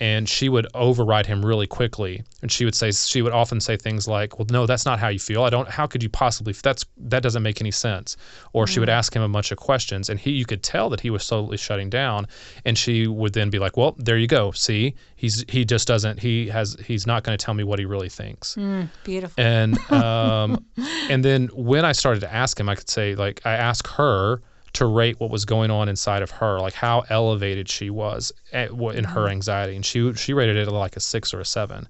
and 0.00 0.26
she 0.26 0.48
would 0.48 0.66
override 0.74 1.26
him 1.26 1.44
really 1.44 1.66
quickly. 1.66 2.22
And 2.40 2.50
she 2.50 2.64
would 2.64 2.74
say 2.74 2.90
she 2.90 3.20
would 3.20 3.34
often 3.34 3.60
say 3.60 3.76
things 3.76 4.08
like 4.08 4.38
well 4.38 4.46
no 4.50 4.66
that's 4.66 4.86
not 4.86 4.98
how 4.98 5.08
you 5.08 5.18
feel. 5.18 5.44
I 5.44 5.50
don't 5.50 5.68
how 5.68 5.86
could 5.86 6.02
you 6.02 6.08
possibly 6.08 6.54
that's 6.54 6.84
that 6.96 7.22
doesn't 7.22 7.42
make 7.42 7.60
any 7.60 7.70
sense. 7.70 8.16
Or 8.52 8.66
she 8.66 8.80
would 8.80 8.88
ask 8.88 9.14
him 9.14 9.22
a 9.22 9.28
bunch 9.28 9.52
of 9.52 9.58
questions 9.58 10.08
and 10.08 10.18
he 10.18 10.32
you 10.32 10.46
could 10.46 10.62
tell 10.62 10.88
that 10.90 11.00
he 11.00 11.10
was 11.10 11.22
slowly 11.22 11.58
shutting 11.58 11.90
down. 11.90 12.26
And 12.64 12.76
she 12.76 13.06
would 13.06 13.34
then 13.34 13.50
be 13.50 13.58
like 13.58 13.76
well 13.76 13.94
there 13.98 14.16
you 14.16 14.26
go. 14.26 14.50
See 14.52 14.94
he's 15.16 15.44
he 15.48 15.64
just 15.64 15.86
doesn't 15.86 16.18
he 16.18 16.48
has 16.48 16.76
he's 16.84 17.06
not 17.06 17.22
going 17.22 17.36
to 17.36 17.44
tell 17.44 17.54
me 17.54 17.62
what 17.62 17.78
he 17.78 17.84
really 17.84 18.08
thinks. 18.08 18.56
Beautiful. 19.04 19.42
and 19.42 19.78
um, 19.92 20.64
and 21.10 21.22
then 21.22 21.48
when 21.52 21.84
I 21.84 21.92
started 21.92 22.20
to 22.20 22.32
ask 22.32 22.58
him, 22.58 22.68
I 22.68 22.74
could 22.74 22.88
say 22.88 23.14
like 23.14 23.42
I 23.44 23.52
asked 23.52 23.86
her 23.88 24.40
to 24.74 24.86
rate 24.86 25.18
what 25.18 25.30
was 25.30 25.44
going 25.44 25.70
on 25.70 25.88
inside 25.88 26.22
of 26.22 26.30
her, 26.30 26.60
like 26.60 26.74
how 26.74 27.04
elevated 27.08 27.68
she 27.68 27.90
was 27.90 28.32
at, 28.52 28.70
in 28.70 29.04
her 29.04 29.22
mm-hmm. 29.22 29.32
anxiety, 29.32 29.76
and 29.76 29.84
she 29.84 30.12
she 30.14 30.32
rated 30.32 30.56
it 30.56 30.70
like 30.70 30.96
a 30.96 31.00
six 31.00 31.34
or 31.34 31.40
a 31.40 31.44
seven. 31.44 31.88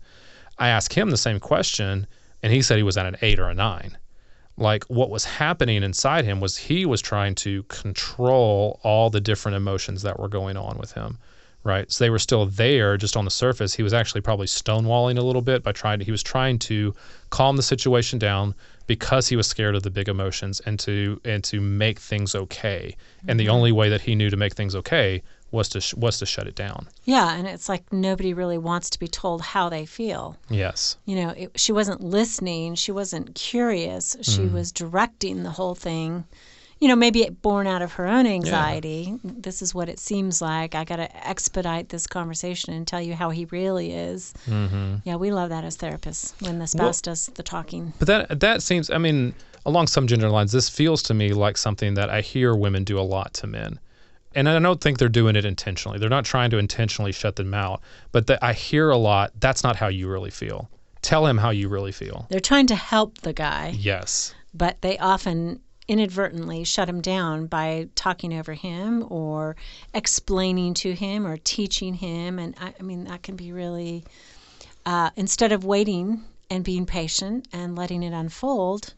I 0.59 0.69
asked 0.69 0.93
him 0.93 1.11
the 1.11 1.17
same 1.17 1.41
question, 1.41 2.07
and 2.43 2.53
he 2.53 2.63
said 2.63 2.77
he 2.77 2.83
was 2.83 2.97
at 2.97 3.07
an 3.07 3.17
eight 3.23 3.39
or 3.39 3.49
a 3.49 3.55
nine. 3.55 3.97
Like 4.57 4.85
what 4.85 5.11
was 5.11 5.25
happening 5.25 5.83
inside 5.83 6.25
him 6.25 6.41
was 6.41 6.57
he 6.57 6.85
was 6.85 7.01
trying 7.01 7.35
to 7.37 7.63
control 7.65 8.81
all 8.83 9.09
the 9.09 9.21
different 9.21 9.57
emotions 9.57 10.03
that 10.03 10.21
were 10.21 10.29
going 10.29 10.57
on 10.57 10.77
with 10.79 10.93
him 10.93 11.19
right? 11.65 11.91
So 11.91 12.05
they 12.05 12.11
were 12.11 12.19
still 12.19 12.47
there, 12.47 12.97
just 12.97 13.17
on 13.17 13.25
the 13.25 13.31
surface. 13.31 13.75
He 13.75 13.83
was 13.83 13.93
actually 13.93 14.21
probably 14.21 14.47
stonewalling 14.47 15.19
a 15.19 15.23
little 15.23 15.43
bit 15.43 15.63
by 15.63 15.73
trying 15.73 15.99
to. 15.99 16.05
He 16.05 16.11
was 16.11 16.23
trying 16.23 16.59
to 16.61 16.95
calm 17.31 17.57
the 17.57 17.63
situation 17.63 18.19
down 18.19 18.55
because 18.87 19.29
he 19.29 19.37
was 19.37 19.47
scared 19.47 19.75
of 19.75 19.83
the 19.83 19.91
big 19.91 20.09
emotions 20.09 20.61
and 20.67 20.79
to 20.81 21.21
and 21.25 21.45
to 21.45 21.61
make 21.61 21.99
things 21.99 22.35
okay. 22.35 22.97
And 23.29 23.39
the 23.39 23.49
only 23.49 23.73
way 23.73 23.89
that 23.91 24.01
he 24.01 24.15
knew 24.15 24.31
to 24.31 24.37
make 24.37 24.55
things 24.55 24.75
okay 24.75 25.23
was 25.53 25.69
to 25.69 25.81
sh- 25.81 25.95
was 25.95 26.19
to 26.19 26.27
shut 26.27 26.47
it 26.47 26.55
down. 26.55 26.87
Yeah, 27.05 27.35
and 27.35 27.47
it's 27.47 27.69
like 27.69 27.93
nobody 27.93 28.33
really 28.35 28.59
wants 28.59 28.89
to 28.91 28.99
be 29.01 29.09
told 29.09 29.43
how 29.43 29.69
they 29.69 29.85
feel. 29.85 30.37
Yes. 30.49 30.97
You 31.07 31.17
know, 31.17 31.29
it, 31.31 31.51
she 31.61 31.73
wasn't 31.73 32.01
listening. 32.03 32.77
She 32.77 32.93
wasn't 32.93 33.35
curious. 33.35 34.17
She 34.23 34.43
Mm. 34.43 34.53
was 34.53 34.71
directing 34.73 35.43
the 35.43 35.51
whole 35.51 35.75
thing. 35.75 36.25
You 36.81 36.89
know, 36.89 36.97
maybe 36.97 37.23
it 37.23 37.43
born 37.43 37.67
out 37.67 37.83
of 37.83 37.93
her 37.93 38.07
own 38.07 38.27
anxiety. 38.27 39.15
This 39.23 39.61
is 39.61 39.75
what 39.75 39.91
it 39.91 39.99
seems 39.99 40.41
like. 40.41 40.75
I 40.75 40.85
got 40.85 40.97
to 40.97 41.29
expedite 41.29 41.91
this 41.91 42.07
conversation 42.07 42.73
and 42.73 42.87
tell 42.87 43.03
you 43.03 43.15
how 43.15 43.29
he 43.31 43.45
really 43.47 43.93
is. 43.93 44.33
Mm-hmm. 44.47 44.97
Yeah, 45.05 45.17
we 45.17 45.31
love 45.31 45.51
that 45.51 45.63
as 45.65 45.77
therapists 45.77 46.33
when 46.41 46.59
the 46.59 46.67
spouse 46.67 47.03
does 47.03 47.27
the 47.35 47.43
talking. 47.43 47.93
But 47.99 48.09
that 48.09 48.41
that 48.41 48.63
seems. 48.63 48.89
I 48.91 48.97
mean, 48.97 49.35
along 49.67 49.89
some 49.89 50.07
gender 50.07 50.31
lines, 50.31 50.53
this 50.53 50.71
feels 50.71 51.03
to 51.05 51.15
me 51.15 51.35
like 51.35 51.59
something 51.59 51.95
that 51.95 52.09
I 52.09 52.23
hear 52.23 52.55
women 52.57 52.85
do 52.85 52.99
a 52.99 53.03
lot 53.03 53.35
to 53.35 53.47
men. 53.47 53.79
And 54.35 54.49
I 54.49 54.59
don't 54.59 54.81
think 54.81 54.99
they're 54.99 55.09
doing 55.11 55.37
it 55.37 55.45
intentionally. 55.45 55.99
They're 55.99 56.09
not 56.09 56.25
trying 56.25 56.51
to 56.51 56.59
intentionally 56.59 57.13
shut 57.13 57.37
them 57.37 57.53
out. 57.53 57.83
But 58.13 58.27
that 58.29 58.43
I 58.43 58.53
hear 58.55 58.89
a 58.89 58.97
lot. 58.97 59.33
That's 59.39 59.63
not 59.63 59.77
how 59.77 59.89
you 59.89 60.09
really 60.09 60.31
feel. 60.31 60.71
Tell 61.03 61.27
him 61.27 61.37
how 61.37 61.51
you 61.51 61.69
really 61.69 61.93
feel. 61.93 62.27
They're 62.31 62.41
trying 62.41 62.69
to 62.69 62.75
help 62.77 63.19
the 63.19 63.33
guy, 63.33 63.75
Yes. 63.77 64.35
but 64.55 64.81
they 64.83 64.97
often 64.99 65.61
inadvertently 65.91 66.63
shut 66.63 66.89
him 66.89 67.01
down 67.01 67.47
by 67.47 67.89
talking 67.97 68.33
over 68.33 68.55
him 68.55 69.05
or 69.11 69.57
explaining 69.93 70.73
to 70.73 70.95
him 70.95 71.27
or 71.27 71.37
teaching 71.37 71.95
him. 71.95 72.39
And 72.39 72.55
I, 72.61 72.73
I 72.79 72.83
mean, 72.85 73.05
that 73.05 73.25
can 73.25 73.35
be 73.35 73.51
really, 73.51 74.05
uh, 74.87 75.11
instead 75.17 75.51
of 75.51 75.65
waiting 75.65 76.23
and 76.49 76.63
being 76.63 76.87
patient 76.87 77.49
and 77.53 77.75
letting 77.77 78.05
it 78.05 78.13
unfold, 78.13 78.95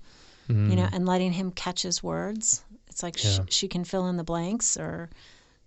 you 0.48 0.76
know, 0.76 0.86
and 0.92 1.06
letting 1.06 1.32
him 1.32 1.50
catch 1.50 1.80
his 1.80 2.02
words, 2.02 2.62
it's 2.88 3.02
like 3.02 3.16
sh- 3.16 3.38
Yeah. 3.38 3.44
she 3.48 3.68
can 3.68 3.84
fill 3.84 4.06
in 4.08 4.18
the 4.18 4.24
blanks 4.24 4.76
or, 4.76 5.08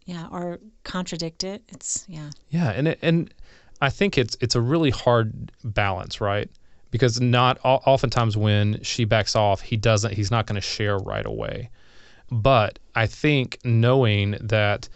yeah, 0.05 0.27
or 0.31 0.59
contradict 0.83 1.43
it. 1.43 1.63
It's, 1.69 2.05
yeah. 2.07 2.29
Yeah, 2.51 2.69
and 2.69 2.89
it, 2.89 2.99
and 3.01 3.33
I 3.81 3.89
think 3.89 4.15
it's 4.15 4.37
it's 4.41 4.53
a 4.53 4.61
really 4.61 4.91
hard 4.91 5.51
balance, 5.63 6.21
right? 6.21 6.51
Because 6.95 7.19
not 7.19 7.59
oftentimes 7.61 8.37
when 8.37 8.81
she 8.81 9.03
backs 9.03 9.35
off, 9.35 9.59
he 9.59 9.75
doesn't. 9.75 10.13
He's 10.13 10.31
not 10.31 10.45
going 10.45 10.55
to 10.55 10.61
share 10.61 10.97
right 10.97 11.25
away. 11.25 11.69
But 12.31 12.79
I 12.95 13.05
think 13.05 13.59
knowing 13.65 14.37
that 14.39 14.87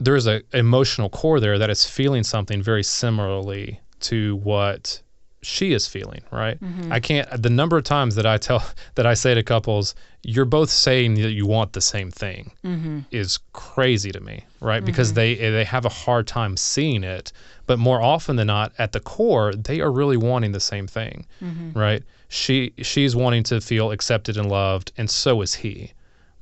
there 0.00 0.16
is 0.16 0.26
a 0.26 0.40
emotional 0.54 1.10
core 1.10 1.40
there 1.40 1.58
that 1.58 1.68
is 1.68 1.84
feeling 1.84 2.22
something 2.22 2.62
very 2.62 2.82
similarly 2.82 3.78
to 4.00 4.36
what 4.36 5.02
she 5.42 5.72
is 5.72 5.88
feeling, 5.88 6.22
right? 6.30 6.58
Mm-hmm. 6.60 6.92
I 6.92 7.00
can't 7.00 7.42
the 7.42 7.50
number 7.50 7.76
of 7.76 7.84
times 7.84 8.14
that 8.14 8.26
I 8.26 8.38
tell 8.38 8.64
that 8.94 9.06
I 9.06 9.14
say 9.14 9.34
to 9.34 9.42
couples, 9.42 9.94
you're 10.22 10.44
both 10.44 10.70
saying 10.70 11.14
that 11.14 11.32
you 11.32 11.46
want 11.46 11.72
the 11.72 11.80
same 11.80 12.10
thing 12.10 12.52
mm-hmm. 12.64 13.00
is 13.10 13.38
crazy 13.52 14.12
to 14.12 14.20
me, 14.20 14.44
right? 14.60 14.84
Because 14.84 15.08
mm-hmm. 15.08 15.16
they 15.16 15.50
they 15.50 15.64
have 15.64 15.84
a 15.84 15.90
hard 15.90 16.26
time 16.26 16.56
seeing 16.56 17.02
it, 17.02 17.32
but 17.66 17.78
more 17.78 18.00
often 18.00 18.36
than 18.36 18.46
not 18.46 18.72
at 18.78 18.92
the 18.92 19.00
core, 19.00 19.52
they 19.52 19.80
are 19.80 19.90
really 19.90 20.16
wanting 20.16 20.52
the 20.52 20.60
same 20.60 20.86
thing, 20.86 21.26
right? 21.74 22.02
She 22.28 22.72
she's 22.78 23.16
wanting 23.16 23.42
to 23.44 23.60
feel 23.60 23.90
accepted 23.90 24.36
and 24.36 24.48
loved 24.48 24.92
and 24.96 25.10
so 25.10 25.42
is 25.42 25.54
he, 25.54 25.92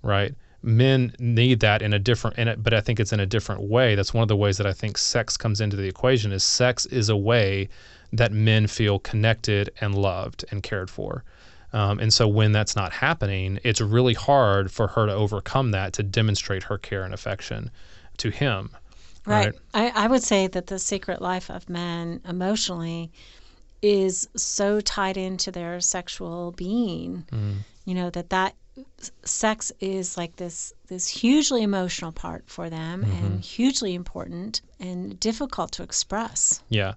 right? 0.03 0.35
Men 0.63 1.15
need 1.19 1.61
that 1.61 1.81
in 1.81 1.95
a 1.95 1.99
different 1.99 2.37
in 2.37 2.49
it, 2.49 2.63
but 2.63 2.75
I 2.75 2.83
think 2.83 3.01
it's 3.01 3.15
in 3.15 3.21
a 3.21 3.25
different 3.25 3.63
way. 3.63 3.95
That's 3.95 4.13
one 4.13 4.21
of 4.21 4.29
the 4.29 4.37
ways 4.37 4.59
that 4.59 4.67
I 4.67 4.75
think 4.75 4.99
sex 4.99 5.39
comes 5.39 5.63
into 5.63 5.75
the 5.75 5.89
equation 5.89 6.33
is 6.33 6.45
sex 6.45 6.85
is 6.85 7.09
a 7.09 7.17
way 7.17 7.71
that 8.12 8.33
men 8.33 8.66
feel 8.66 8.99
connected 8.99 9.70
and 9.81 9.94
loved 9.94 10.44
and 10.51 10.62
cared 10.62 10.90
for. 10.90 11.25
Um, 11.73 12.01
and 12.01 12.12
so 12.12 12.27
when 12.27 12.53
that's 12.53 12.75
not 12.75 12.92
happening, 12.92 13.61
it's 13.62 13.81
really 13.81 14.14
hard 14.14 14.73
for 14.73 14.88
her 14.88 15.07
to 15.07 15.12
overcome 15.12 15.70
that 15.70 15.92
to 15.94 16.03
demonstrate 16.03 16.64
her 16.64 16.79
care 16.79 17.05
and 17.05 17.14
affection 17.14 17.70
to 18.18 18.31
him. 18.31 18.70
Right. 19.25 19.55
I, 19.75 19.92
I 19.94 20.07
would 20.09 20.23
say 20.23 20.49
that 20.49 20.66
the 20.66 20.79
secret 20.79 21.23
life 21.23 21.51
of 21.51 21.68
men 21.68 22.20
emotionally 22.29 23.12
is 23.83 24.29
so 24.37 24.81
tied 24.81 25.16
into 25.16 25.51
their 25.53 25.81
sexual 25.81 26.53
being. 26.53 27.25
You 27.85 27.94
know 27.94 28.11
that 28.11 28.31
that 28.31 28.55
sex 29.25 29.73
is 29.81 30.16
like 30.16 30.37
this 30.37 30.73
this 30.88 31.09
hugely 31.09 31.62
emotional 31.62 32.12
part 32.12 32.44
for 32.46 32.70
them 32.70 33.05
and 33.05 33.40
hugely 33.40 33.94
important 33.94 34.61
and 34.79 35.18
difficult 35.18 35.73
to 35.73 35.83
express. 35.83 36.62
Yeah, 36.68 36.94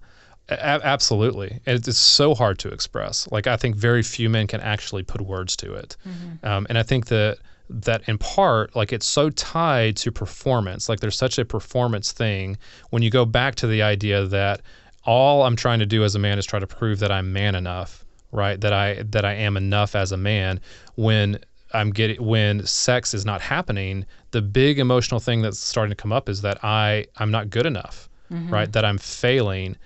a- 0.48 0.86
absolutely. 0.86 1.60
And 1.66 1.86
It's, 1.86 1.98
so 1.98 2.34
hard 2.34 2.58
to 2.60 2.68
express. 2.68 3.28
Like 3.30 3.46
I 3.46 3.56
think 3.56 3.76
very 3.76 4.02
few 4.02 4.28
men 4.28 4.46
can 4.46 4.60
actually 4.60 5.02
put 5.02 5.20
words 5.20 5.56
to 5.56 5.74
it. 5.74 5.96
Um, 6.42 6.66
and 6.68 6.78
I 6.78 6.82
think 6.82 7.06
that 7.06 7.38
that 7.70 8.06
in 8.08 8.18
part, 8.18 8.76
like 8.76 8.92
it's 8.92 9.06
so 9.06 9.30
tied 9.30 9.96
to 9.96 10.12
performance. 10.12 10.88
Like 10.88 11.00
there's 11.00 11.16
such 11.16 11.38
a 11.38 11.44
performance 11.44 12.12
thing 12.12 12.58
when 12.90 13.02
you 13.02 13.10
go 13.10 13.24
back 13.24 13.54
to 13.56 13.66
the 13.66 13.82
idea 13.82 14.26
that 14.26 14.60
all 15.04 15.42
I'm 15.44 15.56
trying 15.56 15.78
to 15.80 15.86
do 15.86 16.04
as 16.04 16.14
a 16.14 16.18
man 16.18 16.38
is 16.38 16.46
try 16.46 16.58
to 16.58 16.66
prove 16.66 16.98
that 17.00 17.10
I'm 17.10 17.32
man 17.32 17.54
enough, 17.54 18.04
right? 18.32 18.60
That 18.60 18.72
I 18.72 19.02
that 19.10 19.24
I 19.24 19.32
am 19.34 19.56
enough 19.56 19.94
as 19.94 20.12
a 20.12 20.16
man. 20.16 20.60
When 20.96 21.38
I'm 21.72 21.90
getting 21.90 22.22
when 22.24 22.66
sex 22.66 23.14
is 23.14 23.24
not 23.24 23.40
happening, 23.40 24.04
the 24.32 24.42
big 24.42 24.78
emotional 24.78 25.20
thing 25.20 25.42
that's 25.42 25.58
starting 25.58 25.90
to 25.90 25.96
come 25.96 26.12
up 26.12 26.28
is 26.28 26.42
that 26.42 26.62
I 26.62 27.06
I'm 27.16 27.30
not 27.30 27.48
good 27.50 27.66
enough, 27.66 28.08
right? 28.50 28.70
That 28.72 28.84
I'm 28.84 28.98
failing. 28.98 29.76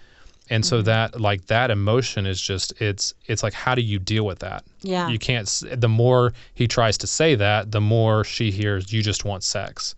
And 0.51 0.65
so 0.65 0.83
that 0.83 1.21
like 1.21 1.47
that 1.47 1.71
emotion 1.71 2.27
is 2.27 2.41
just 2.41 2.81
it's 2.81 3.15
it's 3.27 3.43
like 3.43 3.53
how 3.53 3.75
do 3.75 3.83
you 3.83 3.99
deal 3.99 4.25
with 4.25 4.39
that? 4.41 4.65
Yeah. 4.83 5.09
You 5.09 5.19
can't 5.19 5.47
the 5.75 5.89
more 5.89 6.33
he 6.55 6.67
tries 6.67 6.99
to 6.99 7.07
say 7.07 7.35
that, 7.35 7.71
the 7.73 7.81
more 7.81 8.25
she 8.25 8.51
hears 8.51 8.93
you 8.93 9.03
just 9.03 9.25
want 9.25 9.45
sex. 9.45 9.95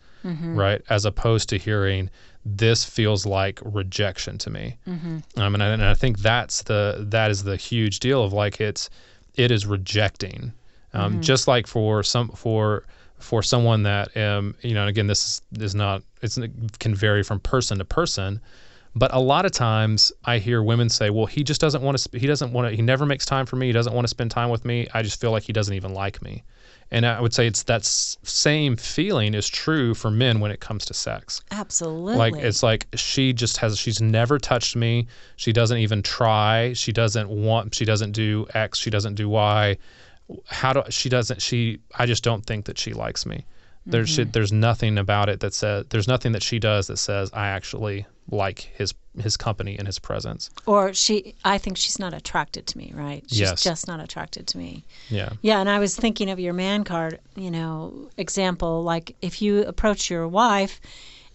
Right? 0.54 0.82
As 0.90 1.04
opposed 1.06 1.48
to 1.50 1.58
hearing 1.58 2.10
this 2.44 2.84
feels 2.84 3.26
like 3.26 3.60
rejection 3.64 4.38
to 4.38 4.50
me. 4.50 4.76
Um, 5.40 5.54
and, 5.54 5.62
I, 5.62 5.66
and 5.68 5.84
I 5.84 5.94
think 5.94 6.18
that's 6.18 6.62
the 6.62 7.04
that 7.08 7.30
is 7.30 7.44
the 7.44 7.56
huge 7.56 8.00
deal 8.00 8.22
of 8.24 8.32
like 8.32 8.60
it's 8.60 8.90
it 9.34 9.50
is 9.50 9.66
rejecting. 9.66 10.52
Um, 10.92 11.20
Just 11.20 11.46
like 11.48 11.66
for 11.66 12.02
some 12.02 12.28
for 12.30 12.84
for 13.18 13.42
someone 13.42 13.82
that 13.84 14.16
um, 14.16 14.54
you 14.62 14.74
know, 14.74 14.80
and 14.80 14.88
again, 14.90 15.06
this 15.06 15.24
is, 15.52 15.62
is 15.62 15.74
not 15.74 16.02
it's, 16.22 16.36
it 16.38 16.50
can 16.80 16.94
vary 16.94 17.22
from 17.22 17.40
person 17.40 17.78
to 17.78 17.84
person. 17.84 18.40
But 18.94 19.14
a 19.14 19.20
lot 19.20 19.46
of 19.46 19.52
times 19.52 20.12
I 20.24 20.38
hear 20.38 20.62
women 20.62 20.88
say, 20.88 21.10
"Well, 21.10 21.26
he 21.26 21.44
just 21.44 21.60
doesn't 21.60 21.82
want 21.82 21.98
to. 21.98 22.18
He 22.18 22.26
doesn't 22.26 22.52
want 22.52 22.68
to. 22.68 22.76
He 22.76 22.82
never 22.82 23.06
makes 23.06 23.24
time 23.24 23.46
for 23.46 23.56
me. 23.56 23.66
He 23.66 23.72
doesn't 23.72 23.92
want 23.92 24.04
to 24.04 24.08
spend 24.08 24.30
time 24.30 24.50
with 24.50 24.64
me. 24.64 24.88
I 24.92 25.02
just 25.02 25.20
feel 25.20 25.30
like 25.30 25.44
he 25.44 25.52
doesn't 25.52 25.74
even 25.74 25.94
like 25.94 26.22
me." 26.22 26.42
And 26.92 27.06
I 27.06 27.20
would 27.20 27.32
say 27.32 27.46
it's 27.46 27.62
that 27.64 27.84
same 27.84 28.76
feeling 28.76 29.34
is 29.34 29.48
true 29.48 29.94
for 29.94 30.10
men 30.10 30.40
when 30.40 30.50
it 30.50 30.58
comes 30.58 30.84
to 30.86 30.94
sex. 30.94 31.40
Absolutely. 31.52 32.16
Like 32.16 32.34
it's 32.34 32.64
like 32.64 32.88
she 32.94 33.32
just 33.32 33.58
has 33.58 33.78
she's 33.78 34.00
never 34.00 34.38
touched 34.38 34.74
me. 34.74 35.06
She 35.36 35.52
doesn't 35.52 35.78
even 35.78 36.02
try. 36.02 36.72
She 36.72 36.92
doesn't 36.92 37.28
want 37.28 37.76
she 37.76 37.84
doesn't 37.84 38.10
do 38.10 38.46
X, 38.54 38.78
she 38.78 38.90
doesn't 38.90 39.14
do 39.14 39.28
Y. 39.28 39.76
How 40.46 40.72
do 40.72 40.82
she 40.90 41.08
doesn't 41.08 41.40
she 41.40 41.78
I 41.96 42.06
just 42.06 42.24
don't 42.24 42.44
think 42.44 42.64
that 42.64 42.76
she 42.78 42.92
likes 42.92 43.24
me. 43.24 43.44
There's 43.86 44.08
Mm-hmm. 44.08 44.14
should, 44.14 44.32
there's 44.32 44.52
nothing 44.52 44.98
about 44.98 45.28
it 45.28 45.40
that 45.40 45.54
says 45.54 45.86
there's 45.90 46.06
nothing 46.08 46.32
that 46.32 46.42
she 46.42 46.58
does 46.58 46.86
that 46.88 46.98
says 46.98 47.30
I 47.32 47.48
actually 47.48 48.06
like 48.30 48.60
his 48.74 48.94
his 49.20 49.36
company 49.36 49.76
and 49.76 49.86
his 49.88 49.98
presence. 49.98 50.50
or 50.66 50.94
she 50.94 51.34
I 51.44 51.58
think 51.58 51.76
she's 51.76 51.98
not 51.98 52.14
attracted 52.14 52.66
to 52.68 52.78
me, 52.78 52.92
right? 52.94 53.24
She's 53.28 53.40
Yes. 53.40 53.62
just 53.64 53.88
not 53.88 53.98
attracted 54.00 54.46
to 54.48 54.58
me. 54.58 54.84
Yeah. 55.08 55.30
Yeah, 55.42 55.58
and 55.60 55.68
I 55.68 55.78
was 55.80 55.96
thinking 55.96 56.30
of 56.30 56.38
your 56.38 56.52
man 56.52 56.84
card, 56.84 57.18
you 57.34 57.50
know, 57.50 58.08
example. 58.16 58.82
Like 58.84 59.16
if 59.20 59.42
you 59.42 59.64
approach 59.64 60.10
your 60.10 60.28
wife 60.28 60.80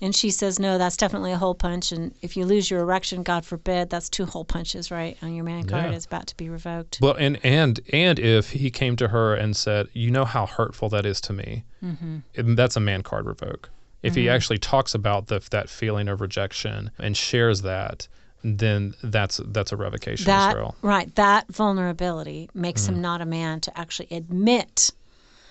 and 0.01 0.15
she 0.15 0.29
says, 0.29 0.59
no, 0.59 0.77
that's 0.77 0.97
definitely 0.97 1.31
a 1.31 1.37
hole 1.37 1.55
punch. 1.55 1.91
And 1.91 2.13
if 2.21 2.35
you 2.35 2.45
lose 2.45 2.69
your 2.69 2.81
erection, 2.81 3.23
God 3.23 3.45
forbid, 3.45 3.89
that's 3.89 4.09
two 4.09 4.25
hole 4.25 4.43
punches, 4.45 4.91
right? 4.91 5.17
On 5.21 5.33
your 5.33 5.45
man 5.45 5.65
card, 5.65 5.85
Yeah. 5.91 5.95
it's 5.95 6.05
about 6.05 6.27
to 6.27 6.35
be 6.37 6.49
revoked. 6.49 6.99
Well, 7.01 7.15
and 7.17 7.39
and 7.43 7.79
and 7.93 8.19
if 8.19 8.49
he 8.51 8.69
came 8.69 8.95
to 8.97 9.07
her 9.07 9.33
and 9.35 9.55
said, 9.55 9.87
"You 9.93 10.11
know 10.11 10.25
how 10.25 10.45
hurtful 10.45 10.89
that 10.89 11.05
is 11.05 11.21
to 11.21 11.33
me," 11.33 11.63
mm-hmm. 11.83 12.55
that's 12.55 12.75
a 12.75 12.79
man 12.81 13.03
card 13.03 13.25
revoke. 13.25 13.69
If 14.03 14.13
he 14.13 14.29
actually 14.29 14.59
talks 14.59 14.93
about 14.93 15.27
the, 15.27 15.41
that 15.49 15.67
feeling 15.67 16.07
of 16.09 16.21
rejection 16.21 16.91
and 16.99 17.17
shares 17.17 17.63
that, 17.63 18.07
then 18.43 18.93
that's 19.01 19.41
that's 19.45 19.71
a 19.71 19.75
revocation 19.75 20.25
that, 20.25 20.49
as 20.49 20.55
well. 20.55 20.75
right, 20.83 21.13
that 21.15 21.47
vulnerability 21.51 22.47
makes 22.53 22.83
Mm. 22.83 22.89
him 22.89 23.01
not 23.01 23.21
a 23.21 23.25
man 23.25 23.61
to 23.61 23.75
actually 23.79 24.07
admit 24.11 24.91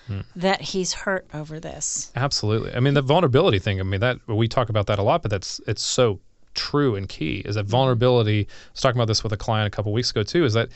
Mm. 0.09 0.23
that 0.35 0.61
he's 0.61 0.93
hurt 0.93 1.27
over 1.33 1.59
this. 1.59 2.11
Absolutely. 2.15 2.73
I 2.73 2.79
mean, 2.79 2.93
the 2.93 3.01
vulnerability 3.01 3.57
thing. 3.57 3.79
I 3.79 3.83
mean, 3.83 4.01
that 4.01 4.19
we 4.27 4.47
talk 4.47 4.69
about 4.69 4.85
that 4.87 4.99
a 4.99 5.01
lot, 5.01 5.23
but 5.23 5.31
that's 5.31 5.59
it's 5.67 5.81
so 5.81 6.19
true 6.53 6.95
and 6.95 7.09
key. 7.09 7.41
Is 7.45 7.55
that 7.55 7.65
hmm. 7.65 7.71
vulnerability? 7.71 8.41
I 8.41 8.71
was 8.71 8.81
talking 8.81 8.97
about 8.97 9.07
this 9.07 9.23
with 9.23 9.33
a 9.33 9.37
client 9.37 9.67
a 9.67 9.75
couple 9.75 9.91
weeks 9.93 10.11
ago 10.11 10.23
too. 10.23 10.45
Is 10.45 10.53
that 10.53 10.69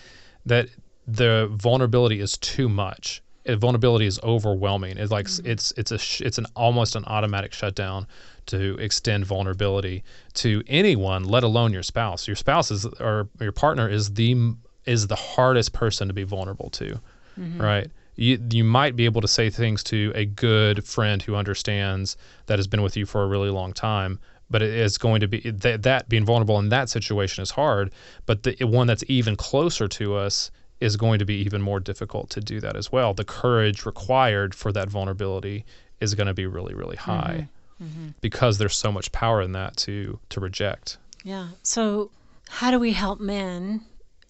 that 0.45 0.69
the 1.07 1.47
vulnerability 1.51 2.19
is 2.19 2.37
too 2.37 2.69
much. 2.69 3.21
Vulnerability 3.47 4.05
is 4.05 4.19
overwhelming. 4.21 4.97
It's 4.97 5.11
like 5.11 5.29
hmm. 5.29 5.45
it's 5.45 5.73
it's 5.77 5.91
a 5.91 5.97
sh- 5.97 6.21
it's 6.21 6.37
an 6.37 6.45
almost 6.55 6.95
an 6.95 7.05
automatic 7.05 7.53
shutdown 7.53 8.07
to 8.47 8.77
extend 8.79 9.25
vulnerability 9.25 10.03
to 10.33 10.63
anyone, 10.67 11.23
let 11.23 11.43
alone 11.43 11.71
your 11.71 11.83
spouse. 11.83 12.27
Your 12.27 12.35
spouse 12.35 12.71
is 12.71 12.85
or 12.85 13.29
your 13.39 13.51
partner 13.51 13.87
is 13.87 14.13
the 14.13 14.55
is 14.85 15.07
the 15.07 15.15
hardest 15.15 15.71
person 15.73 16.07
to 16.07 16.13
be 16.13 16.23
vulnerable 16.23 16.69
to, 16.71 16.99
mm-hmm. 17.39 17.61
right? 17.61 17.91
You 18.19 18.37
you 18.51 18.65
might 18.65 18.97
be 18.97 19.05
able 19.05 19.21
to 19.21 19.29
say 19.29 19.49
things 19.49 19.81
to 19.85 20.11
a 20.13 20.25
good 20.25 20.83
friend 20.83 21.21
who 21.21 21.35
understands 21.35 22.17
that 22.47 22.59
has 22.59 22.67
been 22.67 22.81
with 22.81 22.97
you 22.97 23.05
for 23.05 23.23
a 23.23 23.27
really 23.27 23.49
long 23.49 23.71
time, 23.71 24.19
but 24.49 24.61
it 24.61 24.73
is 24.73 24.97
going 24.97 25.21
to 25.21 25.27
be 25.29 25.39
that, 25.51 25.83
that 25.83 26.09
being 26.09 26.25
vulnerable 26.25 26.59
in 26.59 26.67
that 26.67 26.89
situation 26.89 27.41
is 27.41 27.51
hard. 27.51 27.91
But 28.25 28.43
the 28.43 28.55
one 28.65 28.87
that's 28.87 29.05
even 29.07 29.37
closer 29.37 29.87
to 29.87 30.15
us 30.15 30.51
is 30.81 30.97
going 30.97 31.19
to 31.19 31.25
be 31.25 31.35
even 31.35 31.61
more 31.61 31.79
difficult 31.79 32.29
to 32.31 32.41
do 32.41 32.59
that 32.59 32.75
as 32.75 32.91
well. 32.91 33.13
The 33.13 33.23
courage 33.23 33.85
required 33.85 34.53
for 34.53 34.73
that 34.73 34.89
vulnerability 34.89 35.63
is 36.01 36.13
going 36.13 36.27
to 36.27 36.33
be 36.33 36.45
really 36.45 36.73
really 36.73 36.97
mm-hmm. 36.97 37.11
high 37.11 37.49
mm-hmm. 37.81 38.09
because 38.19 38.57
there's 38.57 38.75
so 38.75 38.91
much 38.91 39.13
power 39.13 39.41
in 39.41 39.53
that 39.53 39.77
to 39.77 40.19
to 40.27 40.41
reject. 40.41 40.97
Yeah. 41.23 41.47
So, 41.63 42.11
how 42.49 42.69
do 42.69 42.79
we 42.79 42.91
help 42.91 43.21
men 43.21 43.79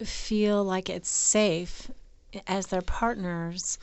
feel 0.04 0.64
like 0.64 0.90
it's 0.90 1.10
safe 1.10 1.90
as 2.48 2.68
their 2.68 2.82
partners 2.82 3.78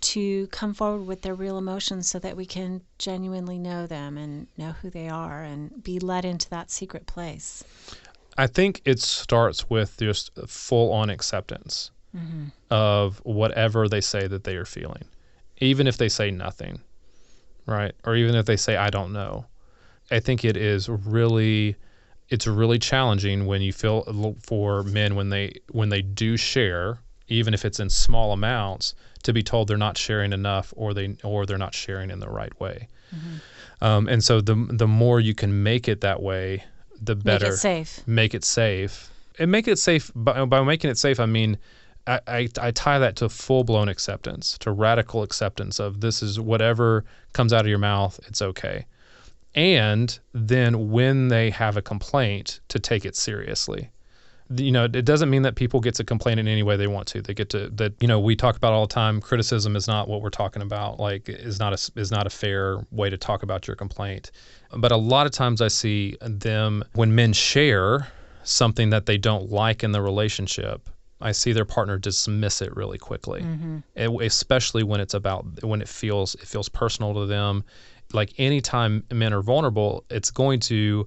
to 0.00 0.48
come 0.48 0.74
forward 0.74 1.06
with 1.06 1.22
their 1.22 1.34
real 1.34 1.58
emotions 1.58 2.08
so 2.08 2.18
that 2.18 2.36
we 2.36 2.44
can 2.44 2.82
genuinely 2.98 3.58
know 3.58 3.86
them 3.86 4.18
and 4.18 4.48
know 4.56 4.72
who 4.72 4.90
they 4.90 5.08
are 5.08 5.42
and 5.42 5.82
be 5.82 6.00
led 6.00 6.24
into 6.24 6.50
that 6.50 6.70
secret 6.70 7.06
place? 7.06 7.62
I 8.36 8.46
think 8.46 8.82
it 8.84 9.00
starts 9.00 9.68
with 9.70 9.96
just 9.98 10.30
full 10.46 10.92
on 10.92 11.10
acceptance 11.10 11.90
mm-hmm. 12.16 12.46
of 12.70 13.20
whatever 13.24 13.88
they 13.88 14.00
say 14.00 14.26
that 14.26 14.44
they 14.44 14.56
are 14.56 14.64
feeling, 14.64 15.04
even 15.58 15.86
if 15.86 15.98
they 15.98 16.08
say 16.08 16.30
nothing, 16.30 16.80
right? 17.66 17.92
Or 18.04 18.16
even 18.16 18.34
if 18.34 18.46
they 18.46 18.56
say, 18.56 18.76
I 18.76 18.90
don't 18.90 19.12
know. 19.12 19.46
I 20.10 20.20
think 20.20 20.44
it 20.44 20.56
is 20.56 20.88
really. 20.88 21.76
It's 22.28 22.46
really 22.46 22.78
challenging 22.78 23.44
when 23.44 23.60
you 23.60 23.74
feel 23.74 24.36
for 24.42 24.82
men 24.84 25.16
when 25.16 25.28
they 25.28 25.60
when 25.70 25.90
they 25.90 26.00
do 26.00 26.38
share, 26.38 26.98
even 27.28 27.54
if 27.54 27.64
it's 27.64 27.80
in 27.80 27.90
small 27.90 28.32
amounts, 28.32 28.94
to 29.22 29.32
be 29.32 29.42
told 29.42 29.68
they're 29.68 29.76
not 29.76 29.96
sharing 29.96 30.32
enough 30.32 30.72
or 30.76 30.94
they 30.94 31.16
or 31.22 31.46
they're 31.46 31.58
not 31.58 31.74
sharing 31.74 32.10
in 32.10 32.18
the 32.20 32.28
right 32.28 32.58
way. 32.60 32.88
Um, 33.80 34.08
and 34.08 34.22
so 34.24 34.40
the 34.40 34.54
the 34.70 34.86
more 34.88 35.20
you 35.20 35.34
can 35.34 35.62
make 35.62 35.88
it 35.88 36.00
that 36.00 36.22
way, 36.22 36.64
the 37.00 37.14
better 37.16 37.46
Make 37.46 37.54
it 37.54 37.58
safe. 37.58 38.02
make 38.06 38.34
it 38.34 38.44
safe 38.44 39.10
and 39.38 39.50
make 39.50 39.66
it 39.66 39.78
safe 39.78 40.10
by, 40.14 40.44
by 40.44 40.62
making 40.62 40.90
it 40.90 40.98
safe 40.98 41.18
i 41.18 41.26
mean 41.26 41.58
I, 42.06 42.20
I, 42.26 42.48
I 42.60 42.70
tie 42.70 42.98
that 42.98 43.16
to 43.16 43.28
full 43.28 43.64
blown 43.64 43.88
acceptance 43.88 44.56
to 44.58 44.70
radical 44.70 45.22
acceptance 45.22 45.80
of 45.80 46.00
this 46.00 46.22
is 46.22 46.38
whatever 46.38 47.04
comes 47.32 47.52
out 47.52 47.62
of 47.62 47.66
your 47.68 47.78
mouth 47.78 48.20
it's 48.28 48.42
okay 48.42 48.84
and 49.54 50.16
then 50.32 50.90
when 50.90 51.28
they 51.28 51.50
have 51.50 51.76
a 51.76 51.82
complaint 51.82 52.60
to 52.68 52.78
take 52.78 53.04
it 53.04 53.16
seriously 53.16 53.90
you 54.56 54.72
know, 54.72 54.84
it 54.84 55.04
doesn't 55.04 55.30
mean 55.30 55.42
that 55.42 55.54
people 55.56 55.80
get 55.80 55.94
to 55.96 56.04
complain 56.04 56.38
in 56.38 56.48
any 56.48 56.62
way 56.62 56.76
they 56.76 56.86
want 56.86 57.06
to. 57.08 57.22
They 57.22 57.34
get 57.34 57.50
to 57.50 57.68
that. 57.70 57.94
You 58.00 58.08
know, 58.08 58.20
we 58.20 58.36
talk 58.36 58.56
about 58.56 58.72
all 58.72 58.86
the 58.86 58.94
time. 58.94 59.20
Criticism 59.20 59.76
is 59.76 59.86
not 59.86 60.08
what 60.08 60.22
we're 60.22 60.30
talking 60.30 60.62
about. 60.62 61.00
Like, 61.00 61.28
is 61.28 61.58
not 61.58 61.72
a 61.72 62.00
is 62.00 62.10
not 62.10 62.26
a 62.26 62.30
fair 62.30 62.84
way 62.90 63.10
to 63.10 63.16
talk 63.16 63.42
about 63.42 63.66
your 63.66 63.76
complaint. 63.76 64.30
But 64.76 64.92
a 64.92 64.96
lot 64.96 65.26
of 65.26 65.32
times, 65.32 65.60
I 65.60 65.68
see 65.68 66.16
them 66.20 66.84
when 66.94 67.14
men 67.14 67.32
share 67.32 68.08
something 68.44 68.90
that 68.90 69.06
they 69.06 69.18
don't 69.18 69.50
like 69.50 69.84
in 69.84 69.92
the 69.92 70.02
relationship. 70.02 70.88
I 71.20 71.30
see 71.32 71.52
their 71.52 71.64
partner 71.64 71.98
dismiss 71.98 72.60
it 72.62 72.74
really 72.74 72.98
quickly, 72.98 73.42
It- 73.94 74.08
mm-hmm. 74.08 74.20
especially 74.22 74.82
when 74.82 75.00
it's 75.00 75.14
about 75.14 75.62
when 75.62 75.80
it 75.80 75.88
feels 75.88 76.34
it 76.34 76.46
feels 76.48 76.68
personal 76.68 77.14
to 77.14 77.26
them. 77.26 77.64
Like 78.12 78.32
anytime 78.38 79.04
men 79.10 79.32
are 79.32 79.40
vulnerable, 79.42 80.04
it's 80.10 80.30
going 80.30 80.60
to 80.60 81.06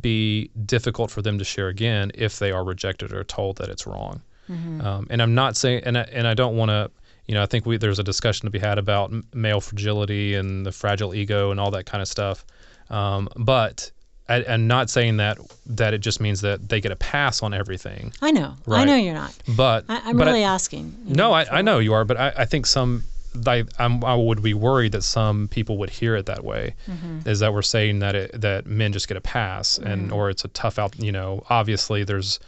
be 0.00 0.50
difficult 0.66 1.10
for 1.10 1.22
them 1.22 1.38
to 1.38 1.44
share 1.44 1.68
again 1.68 2.10
if 2.14 2.38
they 2.38 2.50
are 2.52 2.64
rejected 2.64 3.12
or 3.12 3.24
told 3.24 3.56
that 3.58 3.68
it's 3.68 3.86
wrong. 3.86 4.20
Um, 4.48 5.06
and 5.08 5.22
I'm 5.22 5.34
not 5.34 5.56
saying, 5.56 5.84
and 5.84 5.96
I, 5.96 6.02
and 6.12 6.26
I 6.28 6.34
don't 6.34 6.56
want 6.56 6.68
to, 6.70 6.90
you 7.26 7.34
know, 7.34 7.42
I 7.42 7.46
think 7.46 7.64
we 7.64 7.78
there's 7.78 7.98
a 7.98 8.04
discussion 8.04 8.44
to 8.46 8.50
be 8.50 8.58
had 8.58 8.76
about 8.78 9.10
male 9.34 9.60
fragility 9.60 10.34
and 10.34 10.66
the 10.66 10.72
fragile 10.72 11.14
ego 11.14 11.50
and 11.50 11.58
all 11.58 11.70
that 11.70 11.86
kind 11.86 12.02
of 12.02 12.08
stuff. 12.08 12.44
Um, 12.90 13.28
but 13.36 13.90
I, 14.28 14.44
I'm 14.44 14.66
not 14.66 14.90
saying 14.90 15.16
that 15.16 15.38
that 15.66 15.94
it 15.94 15.98
just 15.98 16.20
means 16.20 16.42
that 16.42 16.68
they 16.68 16.80
get 16.82 16.92
a 16.92 16.96
pass 16.96 17.42
on 17.42 17.54
everything. 17.54 18.12
I 18.20 18.32
know. 18.32 18.54
I 18.70 18.84
know 18.84 18.96
you're 18.96 19.14
not. 19.14 19.34
But 19.56 19.86
I, 19.88 20.02
I'm 20.10 20.16
but 20.18 20.28
I- 20.28 20.32
really 20.32 20.44
asking. 20.44 20.94
no, 21.06 21.14
know, 21.28 21.32
I, 21.32 21.58
I 21.58 21.62
know 21.62 21.78
you 21.78 21.94
are, 21.94 22.04
but 22.04 22.18
I, 22.18 22.32
I 22.38 22.44
think 22.44 22.66
some, 22.66 23.04
I, 23.46 23.64
I'm, 23.78 24.04
I 24.04 24.14
would 24.14 24.42
be 24.42 24.54
worried 24.54 24.92
that 24.92 25.02
some 25.02 25.48
people 25.48 25.78
would 25.78 25.90
hear 25.90 26.16
it 26.16 26.26
that 26.26 26.44
way, 26.44 26.74
Mm-hmm. 26.88 27.28
is 27.28 27.40
that 27.40 27.52
we're 27.52 27.62
saying 27.62 27.98
that 28.00 28.14
it, 28.14 28.40
that 28.40 28.66
men 28.66 28.92
just 28.92 29.08
get 29.08 29.16
a 29.16 29.20
pass 29.20 29.78
and 29.78 30.12
or 30.12 30.30
it's 30.30 30.44
a 30.44 30.48
tough 30.48 30.78
out. 30.78 30.98
You 31.02 31.12
know, 31.12 31.44
obviously 31.50 32.04
there's, 32.04 32.38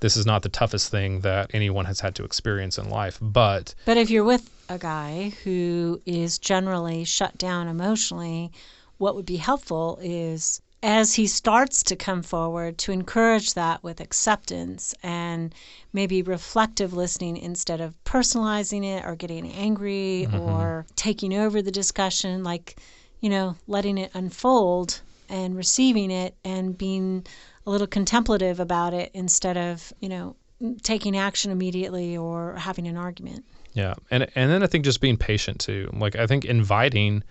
this 0.00 0.16
is 0.16 0.26
not 0.26 0.42
the 0.42 0.48
toughest 0.48 0.90
thing 0.90 1.20
that 1.20 1.50
anyone 1.54 1.84
has 1.86 2.00
had 2.00 2.14
to 2.16 2.24
experience 2.24 2.78
in 2.78 2.90
life, 2.90 3.18
but 3.20 3.74
But 3.84 3.96
if 3.96 4.10
you're 4.10 4.24
with 4.24 4.48
a 4.68 4.78
guy 4.78 5.32
who 5.44 6.00
is 6.06 6.38
generally 6.38 7.04
shut 7.04 7.38
down 7.38 7.68
emotionally, 7.68 8.50
what 8.98 9.14
would 9.14 9.26
be 9.26 9.36
helpful 9.36 9.98
is 10.02 10.60
as 10.82 11.14
he 11.14 11.26
starts 11.26 11.82
to 11.82 11.96
come 11.96 12.22
forward 12.22 12.78
to 12.78 12.92
encourage 12.92 13.54
that 13.54 13.82
with 13.82 14.00
acceptance 14.00 14.94
and 15.02 15.54
maybe 15.92 16.22
reflective 16.22 16.92
listening 16.92 17.36
instead 17.36 17.80
of 17.80 17.94
personalizing 18.04 18.84
it 18.84 19.04
or 19.04 19.16
getting 19.16 19.50
angry 19.52 20.26
mm-hmm. 20.28 20.38
or 20.38 20.86
taking 20.94 21.34
over 21.34 21.62
the 21.62 21.70
discussion 21.72 22.44
like 22.44 22.76
you 23.20 23.30
know 23.30 23.56
letting 23.66 23.98
it 23.98 24.10
unfold 24.14 25.00
and 25.28 25.56
receiving 25.56 26.10
it 26.10 26.36
and 26.44 26.76
being 26.76 27.26
a 27.66 27.70
little 27.70 27.86
contemplative 27.86 28.60
about 28.60 28.94
it 28.94 29.10
instead 29.14 29.56
of 29.56 29.92
you 30.00 30.08
know 30.08 30.36
taking 30.82 31.16
action 31.16 31.50
immediately 31.50 32.16
or 32.16 32.54
having 32.56 32.86
an 32.86 32.96
argument. 32.96 33.44
Yeah, 33.74 33.94
and 34.10 34.26
and 34.34 34.50
then 34.50 34.62
I 34.62 34.66
think 34.66 34.84
just 34.84 35.00
being 35.00 35.16
patient 35.16 35.60
too. 35.60 35.90
Like 35.92 36.16
I 36.16 36.26
think 36.26 36.44
inviting 36.44 37.22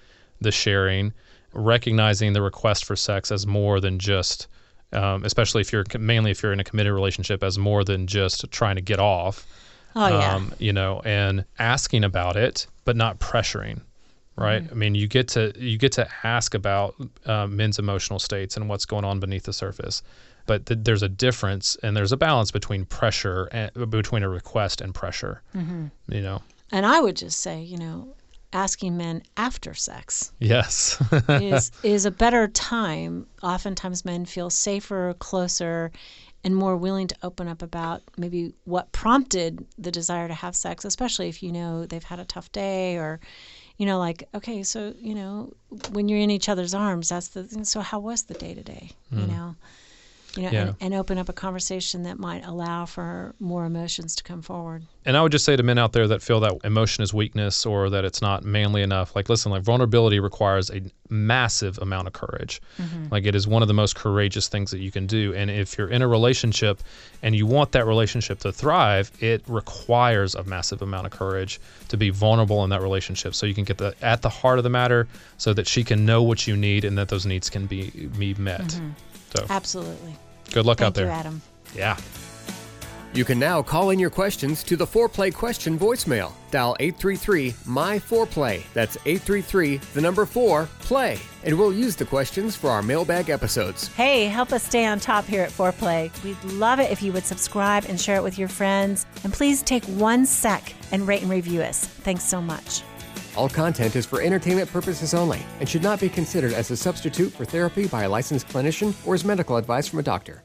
the 0.41 0.51
sharing, 0.51 1.13
recognizing 1.56 2.34
the 2.34 2.41
request 2.41 2.86
for 2.86 2.96
sex 2.96 3.32
as 3.32 3.48
more 3.48 3.80
than 3.80 3.98
just, 3.98 4.48
um, 4.94 5.24
especially 5.24 5.62
if 5.62 5.74
you're 5.74 5.86
mainly 5.98 6.32
if 6.32 6.44
you're 6.44 6.54
in 6.54 6.60
a 6.60 6.63
committed 6.63 6.94
relationship, 6.94 7.44
as 7.44 7.58
more 7.58 7.84
than 7.84 8.06
just 8.08 8.50
trying 8.52 8.76
to 8.76 8.82
get 8.82 9.00
off. 9.00 9.48
Oh 9.96 10.08
yeah. 10.08 10.36
Um, 10.36 10.54
you 10.60 10.74
know, 10.74 11.02
and 11.06 11.46
asking 11.58 12.04
about 12.04 12.36
it, 12.36 12.68
but 12.84 12.96
not 12.96 13.20
pressuring. 13.20 13.82
Right. 14.38 14.62
Mm-hmm. 14.62 14.74
I 14.74 14.76
mean, 14.76 14.96
you 14.96 15.08
get 15.08 15.30
to 15.30 15.54
you 15.58 15.78
get 15.78 15.94
to 15.94 16.08
ask 16.24 16.54
about 16.54 16.96
uh, 17.26 17.48
men's 17.48 17.80
emotional 17.80 18.20
states 18.20 18.58
and 18.58 18.68
what's 18.68 18.86
going 18.86 19.06
on 19.06 19.22
beneath 19.22 19.44
the 19.44 19.54
surface, 19.54 20.04
but 20.46 20.65
th- 20.65 20.82
there's 20.84 21.04
a 21.04 21.08
difference 21.08 21.78
and 21.84 21.96
there's 21.96 22.12
a 22.12 22.18
balance 22.18 22.52
between 22.52 22.84
pressure 22.84 23.46
and 23.54 23.72
between 23.89 24.24
a 24.24 24.30
request 24.30 24.82
and 24.82 24.94
pressure. 24.94 25.41
Mm-hmm. 25.56 25.86
You 26.10 26.22
know. 26.22 26.41
and 26.74 26.86
I 26.86 27.00
would 27.00 27.15
just 27.15 27.39
say, 27.39 27.62
you 27.62 27.78
know, 27.78 28.13
asking 28.56 28.96
men 28.96 29.22
after 29.36 29.74
sex 29.74 30.32
Yes. 30.39 30.98
is 31.30 31.72
is 31.84 32.06
a 32.06 32.12
better 32.12 32.48
time. 32.48 33.28
Oftentimes 33.44 34.06
men 34.06 34.26
feel 34.26 34.50
safer, 34.50 35.13
closer, 35.20 35.91
and 36.44 36.56
more 36.56 36.78
willing 36.78 37.08
to 37.08 37.15
open 37.22 37.48
up 37.48 37.62
about 37.62 38.02
maybe 38.18 38.54
what 38.63 38.91
prompted 38.94 39.65
the 39.78 39.91
desire 39.91 40.28
to 40.28 40.34
have 40.34 40.56
sex, 40.56 40.86
especially 40.86 41.28
if 41.28 41.44
you 41.44 41.52
know 41.52 41.86
they've 41.86 42.04
had 42.04 42.20
a 42.20 42.26
tough 42.26 42.52
day 42.54 42.96
or 42.96 43.20
you 43.78 43.86
know 43.86 44.00
like 44.00 44.24
okay 44.34 44.63
so 44.63 44.94
you 44.98 45.13
know 45.13 45.52
when 45.89 46.08
you're 46.08 46.20
in 46.20 46.32
each 46.32 46.48
other's 46.48 46.74
arms 46.74 47.10
that's 47.10 47.30
the 47.30 47.44
thing. 47.44 47.65
so 47.65 47.82
how 47.82 48.00
was 48.00 48.24
the 48.24 48.36
day 48.36 48.54
to 48.54 48.63
day 48.63 48.91
you 49.12 49.20
hmm. 49.20 49.28
know 49.28 49.56
you 50.38 50.43
know 50.43 50.52
Yeah. 50.52 50.62
and, 50.62 50.76
and 50.82 50.93
open 50.93 51.17
up 51.17 51.30
a 51.30 51.34
conversation 51.34 52.04
that 52.04 52.19
might 52.19 52.45
allow 52.45 52.86
for 52.86 53.36
more 53.39 53.65
emotions 53.65 54.15
to 54.17 54.24
come 54.24 54.41
forward 54.41 54.84
and 55.06 55.15
I 55.15 55.21
would 55.21 55.32
just 55.32 55.45
say 55.45 55.56
to 55.56 55.62
men 55.62 55.78
out 55.78 55.93
there 55.93 56.08
that 56.08 56.24
feel 56.24 56.39
that 56.39 56.54
emotion 56.63 57.04
is 57.04 57.13
weakness 57.13 57.63
or 57.63 57.91
that 57.91 58.04
it's 58.06 58.24
not 58.24 58.43
manly 58.43 58.82
enough, 58.82 59.15
like 59.15 59.30
listen, 59.30 59.52
like 59.52 59.62
vulnerability 59.62 60.19
requires 60.19 60.71
a 60.71 60.82
massive 61.10 61.78
amount 61.78 62.08
of 62.08 62.13
courage. 62.13 62.60
Mm-hmm. 62.80 63.10
Like 63.12 63.26
it 63.26 63.36
is 63.36 63.48
one 63.48 63.62
of 63.62 63.67
the 63.67 63.74
most 63.76 63.95
courageous 63.95 64.48
things 64.48 64.71
that 64.71 64.80
you 64.80 64.91
can 64.91 65.06
do. 65.06 65.32
And 65.36 65.52
if 65.52 65.78
you're 65.78 65.89
in 65.89 66.02
a 66.02 66.08
relationship 66.08 66.82
and 67.21 67.36
you 67.36 67.45
want 67.45 67.71
that 67.74 67.86
relationship 67.86 68.39
to 68.39 68.52
thrive, 68.52 69.12
it 69.19 69.43
requires 69.48 70.34
a 70.34 70.43
massive 70.43 70.82
amount 70.82 71.06
of 71.06 71.12
courage 71.12 71.60
to 71.89 71.98
be 71.98 72.10
vulnerable 72.10 72.63
in 72.63 72.71
that 72.71 72.82
relationship 72.82 73.36
so 73.36 73.45
you 73.45 73.54
can 73.54 73.63
get 73.63 73.78
the 73.78 73.93
at 74.02 74.24
the 74.24 74.30
heart 74.30 74.58
of 74.58 74.63
the 74.63 74.71
matter 74.71 75.08
so 75.38 75.54
that 75.54 75.67
she 75.67 75.84
can 75.84 76.04
know 76.04 76.24
what 76.24 76.48
you 76.48 76.58
need 76.58 76.84
and 76.84 76.98
that 76.98 77.10
those 77.10 77.28
needs 77.28 77.48
can 77.48 77.67
be 77.67 77.91
be 78.17 78.34
met. 78.34 78.62
Mm-hmm. 78.62 78.89
So 79.36 79.45
absolutely 79.52 80.15
good 80.51 80.65
luck 80.65 80.81
out 80.81 80.93
thank 80.93 81.05
you 81.05 81.10
there. 81.10 81.19
adam 81.19 81.41
Yeah. 81.73 81.97
You 83.15 83.23
can 83.23 83.39
now 83.39 83.62
call 83.62 83.91
in 83.91 83.99
your 83.99 84.10
questions 84.10 84.62
to 84.63 84.75
the 84.75 84.86
Foreplay 84.86 85.34
question 85.34 85.79
voicemail. 85.79 86.34
Dial 86.51 86.75
833 86.81 87.55
My 87.65 87.97
Foreplay. 87.97 88.62
That's 88.73 88.97
833 89.05 89.77
the 89.93 90.01
number 90.01 90.25
4 90.25 90.67
play. 90.79 91.17
And 91.45 91.58
we'll 91.58 91.71
use 91.71 91.95
the 91.95 92.03
questions 92.03 92.58
for 92.58 92.69
our 92.69 92.81
mailbag 92.81 93.29
episodes. 93.29 93.88
Hey, 93.89 94.25
help 94.25 94.51
us 94.51 94.63
stay 94.63 94.86
on 94.86 94.99
top 94.99 95.23
here 95.23 95.43
at 95.43 95.49
Foreplay. 95.49 96.12
We'd 96.25 96.43
love 96.43 96.81
it 96.81 96.91
if 96.91 97.01
you 97.01 97.13
would 97.13 97.23
subscribe 97.23 97.86
and 97.88 97.99
share 97.99 98.17
it 98.17 98.23
with 98.23 98.38
your 98.38 98.49
friends. 98.49 99.05
And 99.23 99.31
please 99.31 99.63
take 99.63 99.86
one 99.86 100.25
sec 100.25 100.73
and 100.91 101.08
rate 101.08 101.21
and 101.21 101.31
review 101.31 101.62
us. 101.62 101.86
Thanks 101.86 102.25
so 102.25 102.41
much. 102.41 102.81
All 103.36 103.50
content 103.50 103.98
is 103.98 104.06
for 104.06 104.21
entertainment 104.21 104.71
purposes 104.71 105.13
only 105.13 105.41
and 105.60 105.67
should 105.67 105.84
not 105.84 106.00
be 106.00 106.08
considered 106.08 106.54
as 106.54 106.71
a 106.71 106.78
substitute 106.78 107.34
for 107.34 107.43
therapy 107.43 107.88
by 107.88 108.04
a 108.04 108.10
licensed 108.10 108.48
clinician 108.48 108.93
or 109.06 109.13
as 109.13 109.26
medical 109.26 109.58
advice 109.58 109.88
from 109.88 110.00
a 110.00 110.04
doctor. 110.04 110.41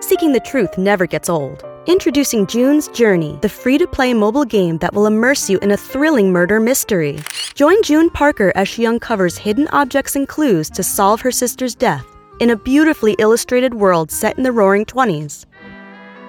Seeking 0.00 0.32
the 0.32 0.42
truth 0.44 0.76
never 0.76 1.06
gets 1.06 1.30
old. 1.30 1.64
Introducing 1.86 2.46
June's 2.46 2.88
Journey, 2.88 3.38
the 3.40 3.48
free 3.48 3.78
to 3.78 3.86
play 3.86 4.12
mobile 4.12 4.44
game 4.44 4.76
that 4.78 4.92
will 4.92 5.06
immerse 5.06 5.48
you 5.48 5.58
in 5.60 5.70
a 5.70 5.76
thrilling 5.76 6.30
murder 6.30 6.60
mystery. 6.60 7.18
Join 7.54 7.82
June 7.82 8.10
Parker 8.10 8.52
as 8.54 8.68
she 8.68 8.86
uncovers 8.86 9.38
hidden 9.38 9.68
objects 9.68 10.14
and 10.14 10.28
clues 10.28 10.68
to 10.70 10.82
solve 10.82 11.22
her 11.22 11.32
sister's 11.32 11.74
death 11.74 12.06
in 12.40 12.50
a 12.50 12.56
beautifully 12.56 13.14
illustrated 13.18 13.74
world 13.74 14.10
set 14.10 14.36
in 14.36 14.44
the 14.44 14.52
roaring 14.52 14.84
20s. 14.84 15.46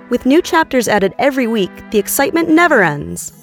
With 0.09 0.25
new 0.25 0.41
chapters 0.41 0.87
added 0.87 1.13
every 1.19 1.47
week, 1.47 1.71
the 1.91 1.99
excitement 1.99 2.49
never 2.49 2.83
ends. 2.83 3.42